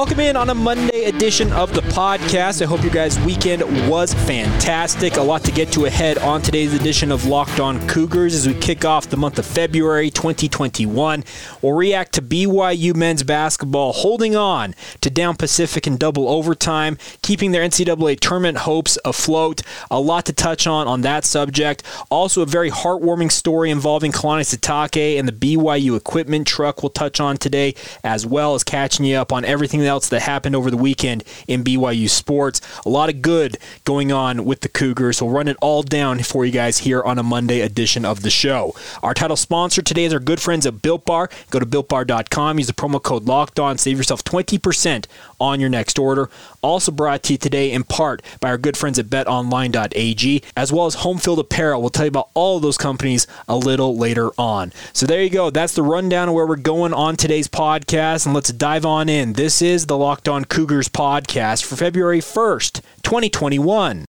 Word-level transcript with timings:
Welcome 0.00 0.20
in 0.20 0.34
on 0.34 0.48
a 0.48 0.54
Monday 0.54 1.04
edition 1.04 1.52
of 1.52 1.74
the 1.74 1.82
podcast. 1.82 2.62
I 2.62 2.64
hope 2.64 2.80
your 2.80 2.90
guys' 2.90 3.20
weekend 3.20 3.62
was 3.86 4.14
fantastic. 4.14 5.18
A 5.18 5.20
lot 5.20 5.44
to 5.44 5.52
get 5.52 5.70
to 5.72 5.84
ahead 5.84 6.16
on 6.16 6.40
today's 6.40 6.72
edition 6.72 7.12
of 7.12 7.26
Locked 7.26 7.60
On 7.60 7.86
Cougars 7.86 8.34
as 8.34 8.48
we 8.48 8.54
kick 8.54 8.86
off 8.86 9.10
the 9.10 9.18
month 9.18 9.38
of 9.38 9.44
February 9.44 10.08
2021. 10.08 11.22
We'll 11.60 11.74
react 11.74 12.14
to 12.14 12.22
BYU 12.22 12.96
men's 12.96 13.22
basketball 13.22 13.92
holding 13.92 14.34
on 14.34 14.74
to 15.02 15.10
Down 15.10 15.36
Pacific 15.36 15.86
in 15.86 15.98
double 15.98 16.30
overtime, 16.30 16.96
keeping 17.20 17.52
their 17.52 17.62
NCAA 17.62 18.18
tournament 18.20 18.56
hopes 18.56 18.96
afloat. 19.04 19.60
A 19.90 20.00
lot 20.00 20.24
to 20.24 20.32
touch 20.32 20.66
on 20.66 20.88
on 20.88 21.02
that 21.02 21.26
subject. 21.26 21.82
Also, 22.08 22.40
a 22.40 22.46
very 22.46 22.70
heartwarming 22.70 23.30
story 23.30 23.70
involving 23.70 24.12
Kalani 24.12 24.48
Sitake 24.48 25.18
and 25.18 25.28
the 25.28 25.32
BYU 25.32 25.94
equipment 25.94 26.46
truck 26.46 26.82
we'll 26.82 26.88
touch 26.88 27.20
on 27.20 27.36
today, 27.36 27.74
as 28.02 28.24
well 28.24 28.54
as 28.54 28.64
catching 28.64 29.04
you 29.04 29.16
up 29.16 29.30
on 29.30 29.44
everything 29.44 29.89
else 29.90 30.08
that 30.08 30.22
happened 30.22 30.56
over 30.56 30.70
the 30.70 30.78
weekend 30.78 31.24
in 31.46 31.62
BYU 31.62 32.08
sports. 32.08 32.62
A 32.86 32.88
lot 32.88 33.10
of 33.10 33.20
good 33.20 33.58
going 33.84 34.10
on 34.10 34.46
with 34.46 34.60
the 34.60 34.68
Cougars. 34.68 35.20
We'll 35.20 35.30
run 35.30 35.48
it 35.48 35.56
all 35.60 35.82
down 35.82 36.20
for 36.20 36.46
you 36.46 36.52
guys 36.52 36.78
here 36.78 37.02
on 37.02 37.18
a 37.18 37.22
Monday 37.22 37.60
edition 37.60 38.06
of 38.06 38.22
the 38.22 38.30
show. 38.30 38.74
Our 39.02 39.12
title 39.12 39.36
sponsor 39.36 39.82
today 39.82 40.04
is 40.04 40.14
our 40.14 40.20
good 40.20 40.40
friends 40.40 40.64
at 40.64 40.80
Built 40.80 41.04
Bar. 41.04 41.28
Go 41.50 41.58
to 41.58 41.66
builtbar.com, 41.66 42.58
use 42.58 42.68
the 42.68 42.72
promo 42.72 43.02
code 43.02 43.24
Locked 43.24 43.60
On, 43.60 43.76
save 43.76 43.98
yourself 43.98 44.24
20% 44.24 45.06
on 45.40 45.60
your 45.60 45.70
next 45.70 45.98
order. 45.98 46.28
Also 46.62 46.92
brought 46.92 47.22
to 47.24 47.32
you 47.32 47.38
today 47.38 47.72
in 47.72 47.84
part 47.84 48.22
by 48.40 48.50
our 48.50 48.58
good 48.58 48.76
friends 48.76 48.98
at 48.98 49.06
betonline.ag, 49.06 50.42
as 50.56 50.72
well 50.72 50.86
as 50.86 50.94
Home 50.96 51.18
Field 51.18 51.38
Apparel. 51.38 51.80
We'll 51.80 51.90
tell 51.90 52.04
you 52.04 52.10
about 52.10 52.30
all 52.34 52.56
of 52.56 52.62
those 52.62 52.76
companies 52.76 53.26
a 53.48 53.56
little 53.56 53.96
later 53.96 54.30
on. 54.38 54.72
So 54.92 55.06
there 55.06 55.22
you 55.22 55.30
go. 55.30 55.50
That's 55.50 55.74
the 55.74 55.82
rundown 55.82 56.28
of 56.28 56.34
where 56.34 56.46
we're 56.46 56.56
going 56.56 56.92
on 56.92 57.16
today's 57.16 57.48
podcast, 57.48 58.26
and 58.26 58.34
let's 58.34 58.52
dive 58.52 58.84
on 58.84 59.08
in. 59.08 59.32
This 59.34 59.62
is 59.62 59.86
the 59.86 59.96
Locked 59.96 60.28
On 60.28 60.44
Cougars 60.44 60.88
podcast 60.88 61.64
for 61.64 61.76
February 61.76 62.20
1st, 62.20 62.82
2021. 63.02 64.04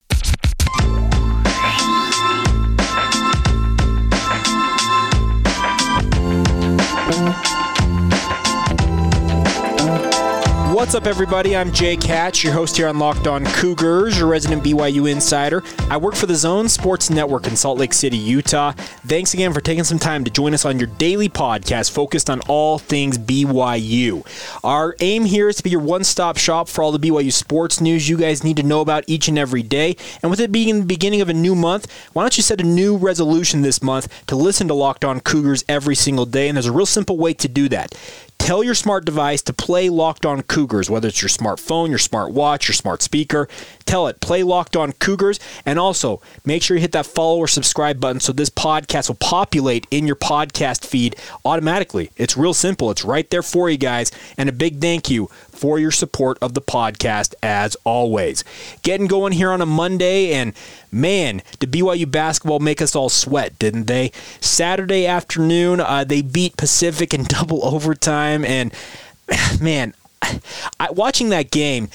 What's 10.77 10.93
up, 10.93 11.07
everybody? 11.07 11.57
I'm 11.57 11.71
Jake 11.71 12.03
Hatch, 12.03 12.43
your 12.43 12.53
host 12.53 12.77
here 12.77 12.87
on 12.87 12.99
Locked 12.99 13.25
On 13.25 13.43
Cougars, 13.43 14.19
your 14.19 14.27
resident 14.27 14.63
BYU 14.63 15.11
insider. 15.11 15.63
I 15.89 15.97
work 15.97 16.13
for 16.13 16.27
the 16.27 16.35
Zone 16.35 16.69
Sports 16.69 17.09
Network 17.09 17.47
in 17.47 17.55
Salt 17.55 17.79
Lake 17.79 17.93
City, 17.93 18.15
Utah. 18.15 18.73
Thanks 19.07 19.33
again 19.33 19.53
for 19.53 19.59
taking 19.59 19.83
some 19.83 19.97
time 19.97 20.23
to 20.23 20.29
join 20.29 20.53
us 20.53 20.65
on 20.65 20.77
your 20.77 20.85
daily 20.85 21.29
podcast 21.29 21.89
focused 21.89 22.29
on 22.29 22.41
all 22.41 22.77
things 22.77 23.17
BYU. 23.17 24.23
Our 24.63 24.95
aim 24.99 25.25
here 25.25 25.49
is 25.49 25.55
to 25.55 25.63
be 25.63 25.71
your 25.71 25.81
one 25.81 26.03
stop 26.03 26.37
shop 26.37 26.69
for 26.69 26.83
all 26.83 26.91
the 26.91 26.99
BYU 26.99 27.33
sports 27.33 27.81
news 27.81 28.07
you 28.07 28.15
guys 28.15 28.43
need 28.43 28.57
to 28.57 28.63
know 28.63 28.81
about 28.81 29.03
each 29.07 29.27
and 29.27 29.39
every 29.39 29.63
day. 29.63 29.95
And 30.21 30.29
with 30.29 30.39
it 30.39 30.51
being 30.51 30.81
the 30.81 30.85
beginning 30.85 31.21
of 31.21 31.29
a 31.29 31.33
new 31.33 31.55
month, 31.55 31.91
why 32.13 32.21
don't 32.21 32.37
you 32.37 32.43
set 32.43 32.61
a 32.61 32.63
new 32.63 32.95
resolution 32.95 33.63
this 33.63 33.81
month 33.81 34.27
to 34.27 34.35
listen 34.35 34.67
to 34.67 34.75
Locked 34.75 35.03
On 35.03 35.21
Cougars 35.21 35.65
every 35.67 35.95
single 35.95 36.27
day? 36.27 36.47
And 36.47 36.55
there's 36.55 36.67
a 36.67 36.71
real 36.71 36.85
simple 36.85 37.17
way 37.17 37.33
to 37.33 37.47
do 37.47 37.67
that 37.69 37.95
tell 38.37 38.63
your 38.63 38.75
smart 38.75 39.05
device 39.05 39.41
to 39.43 39.53
play 39.53 39.89
Locked 39.89 40.25
On 40.25 40.41
Cougars, 40.41 40.89
whether 40.89 41.07
it's 41.07 41.21
your 41.21 41.29
smartphone, 41.29 41.89
your 41.89 41.97
smart 41.97 42.31
watch, 42.31 42.67
your 42.67 42.73
smart 42.73 43.01
speaker. 43.01 43.47
Tell 43.85 44.07
it, 44.07 44.19
play 44.19 44.43
Locked 44.43 44.75
On 44.75 44.91
Cougars. 44.93 45.39
And 45.65 45.77
also, 45.77 46.21
make 46.45 46.63
sure 46.63 46.77
you 46.77 46.81
hit 46.81 46.91
that 46.93 47.05
follow 47.05 47.37
or 47.37 47.47
subscribe 47.47 47.99
button 47.99 48.19
so 48.19 48.31
this 48.31 48.49
podcast 48.49 49.09
will 49.09 49.15
populate 49.15 49.87
in 49.91 50.07
your 50.07 50.15
podcast 50.15 50.85
feed 50.85 51.15
automatically. 51.45 52.11
It's 52.17 52.37
real 52.37 52.53
simple, 52.53 52.91
it's 52.91 53.03
right 53.05 53.29
there 53.29 53.43
for 53.43 53.69
you 53.69 53.77
guys. 53.77 54.11
And 54.37 54.49
a 54.49 54.53
big 54.53 54.79
thank 54.79 55.09
you 55.09 55.29
for 55.57 55.79
your 55.79 55.91
support 55.91 56.37
of 56.41 56.53
the 56.53 56.61
podcast 56.61 57.33
as 57.41 57.75
always. 57.83 58.43
Getting 58.83 59.07
going 59.07 59.33
here 59.33 59.51
on 59.51 59.61
a 59.61 59.65
Monday, 59.65 60.31
and 60.33 60.53
man, 60.91 61.41
did 61.59 61.71
BYU 61.71 62.09
basketball 62.09 62.59
make 62.59 62.81
us 62.81 62.95
all 62.95 63.09
sweat, 63.09 63.57
didn't 63.59 63.87
they? 63.87 64.11
Saturday 64.39 65.07
afternoon, 65.07 65.79
uh, 65.79 66.03
they 66.03 66.21
beat 66.21 66.57
Pacific 66.57 67.13
in 67.13 67.23
double 67.27 67.65
overtime, 67.65 68.45
and 68.45 68.73
man, 69.61 69.93
I, 70.21 70.91
watching 70.91 71.29
that 71.29 71.51
game. 71.51 71.89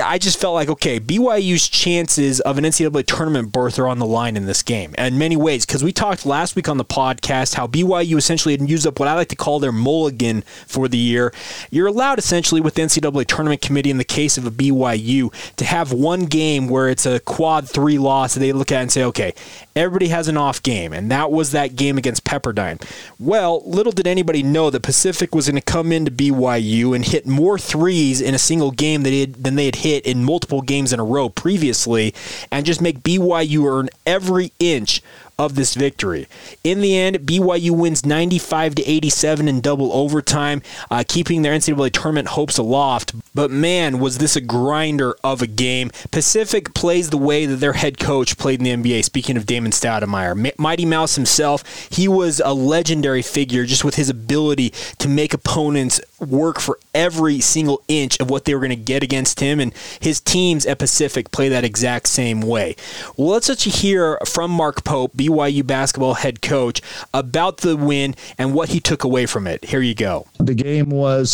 I 0.00 0.16
just 0.16 0.40
felt 0.40 0.54
like, 0.54 0.70
okay, 0.70 0.98
BYU's 0.98 1.68
chances 1.68 2.40
of 2.40 2.56
an 2.56 2.64
NCAA 2.64 3.04
tournament 3.04 3.52
berth 3.52 3.78
are 3.78 3.86
on 3.86 3.98
the 3.98 4.06
line 4.06 4.38
in 4.38 4.46
this 4.46 4.62
game 4.62 4.94
in 4.96 5.18
many 5.18 5.36
ways. 5.36 5.66
Because 5.66 5.84
we 5.84 5.92
talked 5.92 6.24
last 6.24 6.56
week 6.56 6.66
on 6.66 6.78
the 6.78 6.84
podcast 6.84 7.54
how 7.54 7.66
BYU 7.66 8.16
essentially 8.16 8.56
had 8.56 8.70
used 8.70 8.86
up 8.86 8.98
what 8.98 9.06
I 9.06 9.14
like 9.14 9.28
to 9.28 9.36
call 9.36 9.58
their 9.58 9.72
mulligan 9.72 10.44
for 10.66 10.88
the 10.88 10.96
year. 10.96 11.34
You're 11.70 11.88
allowed 11.88 12.18
essentially 12.18 12.62
with 12.62 12.74
the 12.74 12.82
NCAA 12.82 13.26
tournament 13.26 13.60
committee 13.60 13.90
in 13.90 13.98
the 13.98 14.04
case 14.04 14.38
of 14.38 14.46
a 14.46 14.50
BYU 14.50 15.30
to 15.56 15.64
have 15.66 15.92
one 15.92 16.24
game 16.24 16.68
where 16.68 16.88
it's 16.88 17.04
a 17.04 17.20
quad 17.20 17.68
three 17.68 17.98
loss 17.98 18.32
that 18.32 18.40
they 18.40 18.52
look 18.52 18.72
at 18.72 18.80
and 18.80 18.90
say, 18.90 19.04
okay, 19.04 19.34
everybody 19.74 20.08
has 20.08 20.28
an 20.28 20.36
off 20.36 20.62
game. 20.62 20.92
And 20.92 21.10
that 21.10 21.30
was 21.30 21.52
that 21.52 21.76
game 21.76 21.98
against 21.98 22.24
Pepperdine. 22.24 22.82
Well, 23.18 23.62
little 23.64 23.92
did 23.92 24.06
anybody 24.06 24.42
know 24.42 24.70
that 24.70 24.82
Pacific 24.82 25.34
was 25.34 25.46
going 25.46 25.56
to 25.56 25.62
come 25.62 25.92
into 25.92 26.10
BYU 26.10 26.94
and 26.94 27.04
hit 27.04 27.26
more 27.26 27.58
threes 27.58 28.20
in 28.20 28.34
a 28.34 28.38
single 28.38 28.70
game 28.70 29.02
than 29.02 29.54
they 29.56 29.64
had, 29.66 29.76
hit 29.76 30.06
in 30.06 30.24
multiple 30.24 30.62
games 30.62 30.92
in 30.92 31.00
a 31.00 31.04
row 31.04 31.28
previously 31.28 32.14
and 32.50 32.66
just 32.66 32.80
make 32.80 33.00
BYU 33.00 33.70
earn 33.70 33.88
every 34.06 34.52
inch 34.58 35.02
of 35.38 35.54
this 35.54 35.74
victory. 35.74 36.26
In 36.62 36.80
the 36.80 36.96
end, 36.96 37.20
BYU 37.20 37.70
wins 37.70 38.04
95 38.04 38.76
to 38.76 38.84
87 38.84 39.48
in 39.48 39.60
double 39.60 39.92
overtime, 39.92 40.62
uh, 40.90 41.04
keeping 41.06 41.42
their 41.42 41.52
NCAA 41.52 41.92
tournament 41.92 42.28
hopes 42.28 42.58
aloft. 42.58 43.14
But 43.34 43.50
man, 43.50 43.98
was 43.98 44.18
this 44.18 44.36
a 44.36 44.40
grinder 44.40 45.16
of 45.24 45.42
a 45.42 45.46
game. 45.46 45.90
Pacific 46.10 46.74
plays 46.74 47.10
the 47.10 47.18
way 47.18 47.46
that 47.46 47.56
their 47.56 47.72
head 47.72 47.98
coach 47.98 48.36
played 48.36 48.60
in 48.60 48.82
the 48.82 48.90
NBA. 48.90 49.04
Speaking 49.04 49.36
of 49.36 49.46
Damon 49.46 49.72
Stoudemire, 49.72 50.58
Mighty 50.58 50.84
Mouse 50.84 51.16
himself, 51.16 51.88
he 51.90 52.08
was 52.08 52.40
a 52.44 52.52
legendary 52.52 53.22
figure 53.22 53.64
just 53.64 53.84
with 53.84 53.94
his 53.96 54.10
ability 54.10 54.70
to 54.98 55.08
make 55.08 55.34
opponents 55.34 56.00
work 56.22 56.60
for 56.60 56.78
every 56.94 57.40
single 57.40 57.82
inch 57.88 58.18
of 58.20 58.30
what 58.30 58.44
they 58.44 58.54
were 58.54 58.60
going 58.60 58.70
to 58.70 58.76
get 58.76 59.02
against 59.02 59.40
him, 59.40 59.60
and 59.60 59.72
his 60.00 60.20
teams 60.20 60.66
at 60.66 60.78
Pacific 60.78 61.30
play 61.30 61.48
that 61.48 61.64
exact 61.64 62.08
same 62.08 62.40
way. 62.40 62.76
Well, 63.16 63.28
let's 63.28 63.48
let 63.48 63.66
you 63.66 63.72
hear 63.72 64.18
from 64.26 64.50
Mark 64.50 64.84
Pope, 64.84 65.12
BYU 65.14 65.66
basketball 65.66 66.14
head 66.14 66.42
coach, 66.42 66.80
about 67.12 67.58
the 67.58 67.76
win 67.76 68.14
and 68.38 68.54
what 68.54 68.70
he 68.70 68.80
took 68.80 69.04
away 69.04 69.26
from 69.26 69.46
it. 69.46 69.64
Here 69.64 69.80
you 69.80 69.94
go. 69.94 70.26
The 70.38 70.54
game 70.54 70.90
was 70.90 71.30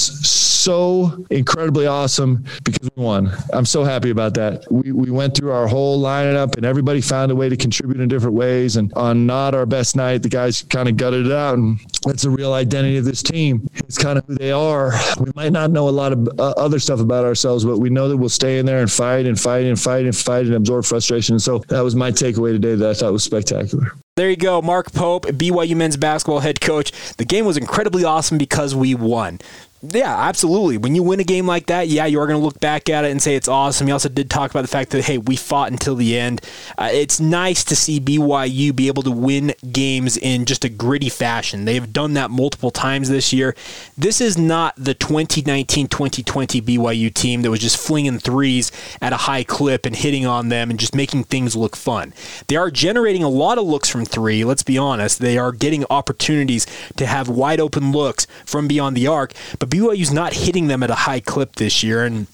so 0.68 1.24
incredibly 1.30 1.86
awesome 1.86 2.44
because 2.64 2.90
we 2.94 3.02
won. 3.02 3.30
I'm 3.52 3.64
so 3.64 3.84
happy 3.84 4.10
about 4.10 4.34
that. 4.34 4.70
We, 4.70 4.92
we 4.92 5.10
went 5.10 5.36
through 5.36 5.52
our 5.52 5.66
whole 5.66 6.02
lineup 6.02 6.56
and 6.56 6.66
everybody 6.66 7.00
found 7.00 7.32
a 7.32 7.36
way 7.36 7.48
to 7.48 7.56
contribute 7.56 8.00
in 8.00 8.08
different 8.08 8.34
ways. 8.34 8.76
And 8.76 8.92
on 8.94 9.26
not 9.26 9.54
our 9.54 9.66
best 9.66 9.96
night, 9.96 10.22
the 10.22 10.28
guys 10.28 10.62
kind 10.62 10.88
of 10.88 10.96
gutted 10.96 11.26
it 11.26 11.32
out. 11.32 11.54
And 11.54 11.78
that's 12.04 12.22
the 12.22 12.30
real 12.30 12.52
identity 12.52 12.96
of 12.96 13.04
this 13.04 13.22
team. 13.22 13.68
It's 13.76 13.98
kind 13.98 14.18
of 14.18 14.24
who 14.26 14.34
they 14.34 14.52
are. 14.52 14.77
We 15.18 15.32
might 15.34 15.52
not 15.52 15.70
know 15.70 15.88
a 15.88 15.90
lot 15.90 16.12
of 16.12 16.28
uh, 16.38 16.54
other 16.56 16.78
stuff 16.78 17.00
about 17.00 17.24
ourselves, 17.24 17.64
but 17.64 17.78
we 17.78 17.90
know 17.90 18.08
that 18.08 18.16
we'll 18.16 18.28
stay 18.28 18.58
in 18.58 18.66
there 18.66 18.80
and 18.80 18.90
fight 18.90 19.26
and 19.26 19.38
fight 19.38 19.66
and 19.66 19.78
fight 19.78 20.04
and 20.04 20.16
fight 20.16 20.46
and 20.46 20.54
absorb 20.54 20.84
frustration. 20.84 21.38
So 21.38 21.58
that 21.68 21.80
was 21.80 21.94
my 21.94 22.10
takeaway 22.10 22.52
today 22.52 22.74
that 22.74 22.90
I 22.90 22.94
thought 22.94 23.12
was 23.12 23.24
spectacular. 23.24 23.92
There 24.16 24.30
you 24.30 24.36
go, 24.36 24.60
Mark 24.60 24.92
Pope, 24.92 25.26
BYU 25.26 25.76
men's 25.76 25.96
basketball 25.96 26.40
head 26.40 26.60
coach. 26.60 26.90
The 27.18 27.24
game 27.24 27.44
was 27.44 27.56
incredibly 27.56 28.02
awesome 28.02 28.36
because 28.36 28.74
we 28.74 28.94
won. 28.94 29.38
Yeah, 29.80 30.12
absolutely. 30.12 30.76
When 30.76 30.96
you 30.96 31.04
win 31.04 31.20
a 31.20 31.24
game 31.24 31.46
like 31.46 31.66
that, 31.66 31.86
yeah, 31.86 32.06
you 32.06 32.18
are 32.20 32.26
going 32.26 32.38
to 32.38 32.44
look 32.44 32.58
back 32.58 32.88
at 32.88 33.04
it 33.04 33.12
and 33.12 33.22
say 33.22 33.36
it's 33.36 33.46
awesome. 33.46 33.86
He 33.86 33.92
also 33.92 34.08
did 34.08 34.28
talk 34.28 34.50
about 34.50 34.62
the 34.62 34.68
fact 34.68 34.90
that, 34.90 35.04
hey, 35.04 35.18
we 35.18 35.36
fought 35.36 35.70
until 35.70 35.94
the 35.94 36.18
end. 36.18 36.40
Uh, 36.76 36.88
it's 36.90 37.20
nice 37.20 37.62
to 37.62 37.76
see 37.76 38.00
BYU 38.00 38.74
be 38.74 38.88
able 38.88 39.04
to 39.04 39.12
win 39.12 39.54
games 39.70 40.16
in 40.16 40.46
just 40.46 40.64
a 40.64 40.68
gritty 40.68 41.08
fashion. 41.08 41.64
They've 41.64 41.92
done 41.92 42.14
that 42.14 42.32
multiple 42.32 42.72
times 42.72 43.08
this 43.08 43.32
year. 43.32 43.54
This 43.96 44.20
is 44.20 44.36
not 44.36 44.74
the 44.76 44.94
2019 44.94 45.86
2020 45.86 46.60
BYU 46.60 47.14
team 47.14 47.42
that 47.42 47.50
was 47.50 47.60
just 47.60 47.76
flinging 47.76 48.18
threes 48.18 48.72
at 49.00 49.12
a 49.12 49.16
high 49.16 49.44
clip 49.44 49.86
and 49.86 49.94
hitting 49.94 50.26
on 50.26 50.48
them 50.48 50.70
and 50.70 50.80
just 50.80 50.94
making 50.94 51.22
things 51.24 51.54
look 51.54 51.76
fun. 51.76 52.12
They 52.48 52.56
are 52.56 52.72
generating 52.72 53.22
a 53.22 53.28
lot 53.28 53.58
of 53.58 53.64
looks 53.64 53.88
from 53.88 54.04
three, 54.04 54.42
let's 54.42 54.64
be 54.64 54.76
honest. 54.76 55.20
They 55.20 55.38
are 55.38 55.52
getting 55.52 55.84
opportunities 55.88 56.66
to 56.96 57.06
have 57.06 57.28
wide 57.28 57.60
open 57.60 57.92
looks 57.92 58.26
from 58.44 58.66
beyond 58.66 58.96
the 58.96 59.06
arc, 59.06 59.32
but 59.60 59.67
BYU's 59.68 60.12
not 60.12 60.32
hitting 60.32 60.68
them 60.68 60.82
at 60.82 60.90
a 60.90 60.94
high 60.94 61.20
clip 61.20 61.56
this 61.56 61.82
year, 61.82 62.04
and 62.04 62.26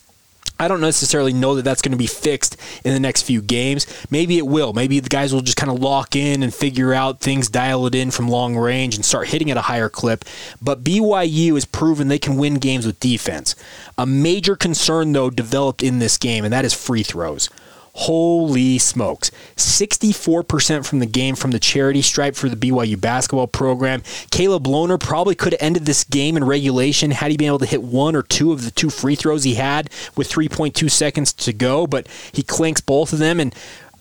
I 0.58 0.68
don't 0.68 0.80
necessarily 0.80 1.32
know 1.32 1.56
that 1.56 1.62
that's 1.62 1.82
going 1.82 1.92
to 1.92 1.98
be 1.98 2.06
fixed 2.06 2.56
in 2.84 2.94
the 2.94 3.00
next 3.00 3.22
few 3.22 3.42
games. 3.42 3.86
Maybe 4.08 4.38
it 4.38 4.46
will. 4.46 4.72
Maybe 4.72 5.00
the 5.00 5.08
guys 5.08 5.34
will 5.34 5.40
just 5.40 5.56
kind 5.56 5.70
of 5.70 5.80
lock 5.80 6.14
in 6.14 6.44
and 6.44 6.54
figure 6.54 6.94
out 6.94 7.20
things, 7.20 7.48
dial 7.48 7.86
it 7.86 7.94
in 7.94 8.12
from 8.12 8.28
long 8.28 8.56
range, 8.56 8.94
and 8.94 9.04
start 9.04 9.28
hitting 9.28 9.50
at 9.50 9.56
a 9.56 9.62
higher 9.62 9.88
clip. 9.88 10.24
But 10.62 10.84
BYU 10.84 11.54
has 11.54 11.64
proven 11.64 12.06
they 12.06 12.20
can 12.20 12.36
win 12.36 12.54
games 12.54 12.86
with 12.86 13.00
defense. 13.00 13.56
A 13.98 14.06
major 14.06 14.54
concern, 14.54 15.12
though, 15.12 15.28
developed 15.28 15.82
in 15.82 15.98
this 15.98 16.16
game, 16.16 16.44
and 16.44 16.52
that 16.52 16.64
is 16.64 16.72
free 16.72 17.02
throws. 17.02 17.50
Holy 17.96 18.78
smokes. 18.78 19.30
64% 19.56 20.84
from 20.84 20.98
the 20.98 21.06
game 21.06 21.36
from 21.36 21.52
the 21.52 21.60
charity 21.60 22.02
stripe 22.02 22.34
for 22.34 22.48
the 22.48 22.56
BYU 22.56 23.00
basketball 23.00 23.46
program. 23.46 24.02
Caleb 24.30 24.64
Lohner 24.64 24.98
probably 24.98 25.36
could 25.36 25.52
have 25.52 25.62
ended 25.62 25.86
this 25.86 26.02
game 26.02 26.36
in 26.36 26.42
regulation 26.42 27.12
had 27.12 27.30
he 27.30 27.36
been 27.36 27.46
able 27.46 27.60
to 27.60 27.66
hit 27.66 27.82
one 27.82 28.16
or 28.16 28.22
two 28.22 28.52
of 28.52 28.64
the 28.64 28.72
two 28.72 28.90
free 28.90 29.14
throws 29.14 29.44
he 29.44 29.54
had 29.54 29.90
with 30.16 30.28
3.2 30.28 30.90
seconds 30.90 31.32
to 31.32 31.52
go, 31.52 31.86
but 31.86 32.08
he 32.32 32.42
clinks 32.42 32.80
both 32.80 33.12
of 33.12 33.20
them. 33.20 33.38
And 33.38 33.54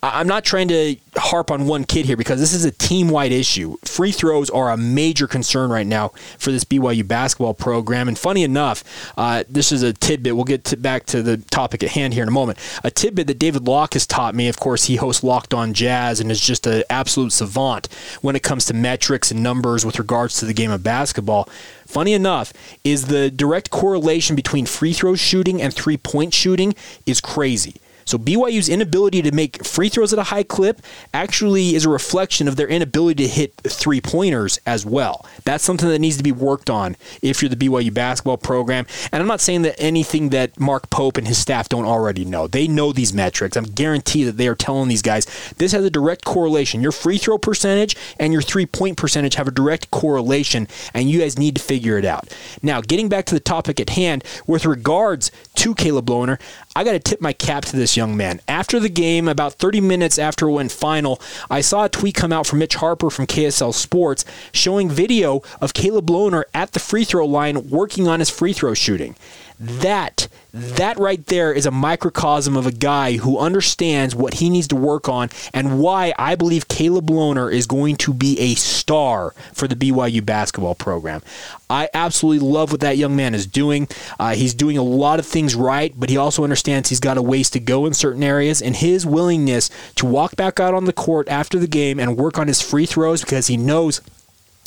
I'm 0.05 0.27
not 0.27 0.43
trying 0.43 0.67
to 0.67 0.97
harp 1.15 1.49
on 1.49 1.65
one 1.65 1.85
kid 1.85 2.05
here 2.05 2.17
because 2.17 2.37
this 2.37 2.53
is 2.53 2.65
a 2.65 2.71
team 2.71 3.07
wide 3.07 3.31
issue. 3.31 3.77
Free 3.85 4.11
throws 4.11 4.49
are 4.49 4.69
a 4.69 4.75
major 4.75 5.27
concern 5.27 5.69
right 5.69 5.87
now 5.87 6.09
for 6.37 6.51
this 6.51 6.65
BYU 6.65 7.07
basketball 7.07 7.53
program. 7.53 8.09
And 8.09 8.19
funny 8.19 8.43
enough, 8.43 8.83
uh, 9.17 9.45
this 9.47 9.71
is 9.71 9.81
a 9.81 9.93
tidbit. 9.93 10.35
We'll 10.35 10.43
get 10.43 10.65
to 10.65 10.77
back 10.77 11.05
to 11.05 11.21
the 11.23 11.37
topic 11.37 11.83
at 11.83 11.91
hand 11.91 12.15
here 12.15 12.23
in 12.23 12.27
a 12.27 12.33
moment. 12.33 12.59
A 12.83 12.91
tidbit 12.91 13.27
that 13.27 13.39
David 13.39 13.65
Locke 13.65 13.93
has 13.93 14.05
taught 14.05 14.35
me. 14.35 14.49
Of 14.49 14.59
course, 14.59 14.85
he 14.85 14.97
hosts 14.97 15.23
Locked 15.23 15.53
On 15.53 15.73
Jazz 15.73 16.19
and 16.19 16.29
is 16.29 16.41
just 16.41 16.67
an 16.67 16.83
absolute 16.89 17.31
savant 17.31 17.87
when 18.21 18.35
it 18.35 18.43
comes 18.43 18.65
to 18.65 18.73
metrics 18.73 19.31
and 19.31 19.41
numbers 19.41 19.85
with 19.85 19.99
regards 19.99 20.37
to 20.39 20.45
the 20.45 20.53
game 20.53 20.71
of 20.71 20.83
basketball 20.83 21.47
funny 21.85 22.13
enough, 22.13 22.51
is 22.83 23.05
the 23.05 23.29
direct 23.29 23.69
correlation 23.69 24.35
between 24.35 24.65
free 24.65 24.93
throw 24.93 25.15
shooting 25.15 25.61
and 25.61 25.73
three 25.73 25.95
point 25.95 26.33
shooting 26.33 26.73
is 27.05 27.21
crazy. 27.21 27.75
So 28.05 28.17
BYU's 28.17 28.69
inability 28.69 29.21
to 29.21 29.31
make 29.31 29.65
free 29.65 29.89
throws 29.89 30.13
at 30.13 30.19
a 30.19 30.23
high 30.23 30.43
clip 30.43 30.81
actually 31.13 31.75
is 31.75 31.85
a 31.85 31.89
reflection 31.89 32.47
of 32.47 32.55
their 32.55 32.67
inability 32.67 33.23
to 33.23 33.29
hit 33.29 33.53
three 33.63 34.01
pointers 34.01 34.59
as 34.65 34.85
well. 34.85 35.25
That's 35.45 35.63
something 35.63 35.89
that 35.89 35.99
needs 35.99 36.17
to 36.17 36.23
be 36.23 36.31
worked 36.31 36.69
on 36.69 36.95
if 37.21 37.41
you're 37.41 37.49
the 37.49 37.55
BYU 37.55 37.93
basketball 37.93 38.37
program. 38.37 38.85
And 39.11 39.21
I'm 39.21 39.27
not 39.27 39.41
saying 39.41 39.63
that 39.63 39.79
anything 39.79 40.29
that 40.29 40.59
Mark 40.59 40.89
Pope 40.89 41.17
and 41.17 41.27
his 41.27 41.37
staff 41.37 41.69
don't 41.69 41.85
already 41.85 42.25
know. 42.25 42.47
They 42.47 42.67
know 42.67 42.91
these 42.91 43.13
metrics. 43.13 43.57
I'm 43.57 43.65
guarantee 43.65 44.23
that 44.23 44.37
they 44.37 44.47
are 44.47 44.55
telling 44.55 44.89
these 44.89 45.01
guys 45.01 45.25
this 45.57 45.71
has 45.71 45.83
a 45.83 45.89
direct 45.89 46.25
correlation. 46.25 46.81
Your 46.81 46.91
free 46.91 47.17
throw 47.17 47.37
percentage 47.37 47.95
and 48.19 48.33
your 48.33 48.41
three 48.41 48.65
point 48.65 48.97
percentage 48.97 49.35
have 49.35 49.47
a 49.47 49.51
direct 49.51 49.91
correlation, 49.91 50.67
and 50.93 51.09
you 51.09 51.19
guys 51.19 51.37
need 51.37 51.55
to 51.55 51.61
figure 51.61 51.97
it 51.97 52.05
out. 52.05 52.33
Now, 52.61 52.81
getting 52.81 53.09
back 53.09 53.25
to 53.25 53.35
the 53.35 53.39
topic 53.39 53.79
at 53.79 53.91
hand, 53.91 54.23
with 54.47 54.65
regards 54.65 55.31
to 55.55 55.75
Caleb 55.75 56.07
Lohner, 56.07 56.39
I 56.75 56.83
got 56.83 56.93
to 56.93 56.99
tip 56.99 57.21
my 57.21 57.33
cap 57.33 57.65
to 57.65 57.75
this 57.75 57.92
young 57.97 58.15
man. 58.17 58.41
After 58.47 58.79
the 58.79 58.89
game, 58.89 59.27
about 59.27 59.53
30 59.53 59.81
minutes 59.81 60.17
after 60.17 60.47
it 60.47 60.51
went 60.51 60.71
final, 60.71 61.21
I 61.49 61.61
saw 61.61 61.85
a 61.85 61.89
tweet 61.89 62.15
come 62.15 62.33
out 62.33 62.47
from 62.47 62.59
Mitch 62.59 62.75
Harper 62.75 63.09
from 63.09 63.27
KSL 63.27 63.73
Sports 63.73 64.25
showing 64.51 64.89
video 64.89 65.41
of 65.61 65.73
Caleb 65.73 66.07
Lohner 66.07 66.43
at 66.53 66.71
the 66.71 66.79
free 66.79 67.03
throw 67.03 67.25
line 67.25 67.69
working 67.69 68.07
on 68.07 68.19
his 68.19 68.29
free 68.29 68.53
throw 68.53 68.73
shooting. 68.73 69.15
That 69.63 70.27
that 70.53 70.99
right 70.99 71.25
there 71.27 71.53
is 71.53 71.65
a 71.65 71.71
microcosm 71.71 72.57
of 72.57 72.67
a 72.67 72.71
guy 72.71 73.13
who 73.13 73.39
understands 73.39 74.13
what 74.13 74.35
he 74.35 74.49
needs 74.49 74.67
to 74.67 74.75
work 74.75 75.07
on 75.07 75.29
and 75.53 75.79
why 75.79 76.13
I 76.19 76.35
believe 76.35 76.67
Caleb 76.67 77.07
Lohner 77.07 77.51
is 77.51 77.65
going 77.65 77.95
to 77.97 78.13
be 78.13 78.37
a 78.41 78.55
star 78.55 79.33
for 79.53 79.69
the 79.69 79.75
BYU 79.75 80.23
basketball 80.23 80.75
program. 80.75 81.21
I 81.69 81.89
absolutely 81.93 82.45
love 82.45 82.71
what 82.71 82.81
that 82.81 82.97
young 82.97 83.15
man 83.15 83.33
is 83.33 83.47
doing. 83.47 83.87
Uh, 84.19 84.35
he's 84.35 84.53
doing 84.53 84.77
a 84.77 84.83
lot 84.83 85.17
of 85.17 85.25
things 85.25 85.55
right, 85.55 85.93
but 85.95 86.09
he 86.09 86.17
also 86.17 86.43
understands 86.43 86.89
he's 86.89 86.99
got 86.99 87.17
a 87.17 87.21
ways 87.21 87.49
to 87.51 87.61
go 87.61 87.85
in 87.85 87.93
certain 87.93 88.21
areas, 88.21 88.61
and 88.61 88.75
his 88.75 89.05
willingness 89.05 89.69
to 89.95 90.05
walk 90.05 90.35
back 90.35 90.59
out 90.59 90.73
on 90.73 90.83
the 90.83 90.93
court 90.93 91.29
after 91.29 91.57
the 91.57 91.67
game 91.67 92.01
and 92.01 92.17
work 92.17 92.37
on 92.37 92.47
his 92.47 92.61
free 92.61 92.85
throws 92.85 93.21
because 93.21 93.47
he 93.47 93.55
knows 93.55 94.01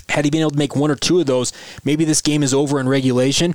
had 0.09 0.25
he 0.25 0.31
been 0.31 0.41
able 0.41 0.53
to 0.53 0.59
make 0.59 0.75
one 0.75 0.91
or 0.91 0.97
two 0.97 1.21
of 1.21 1.27
those, 1.27 1.53
maybe 1.85 2.05
this 2.05 2.23
game 2.23 2.43
is 2.43 2.55
over 2.55 2.81
in 2.81 2.89
regulation 2.89 3.55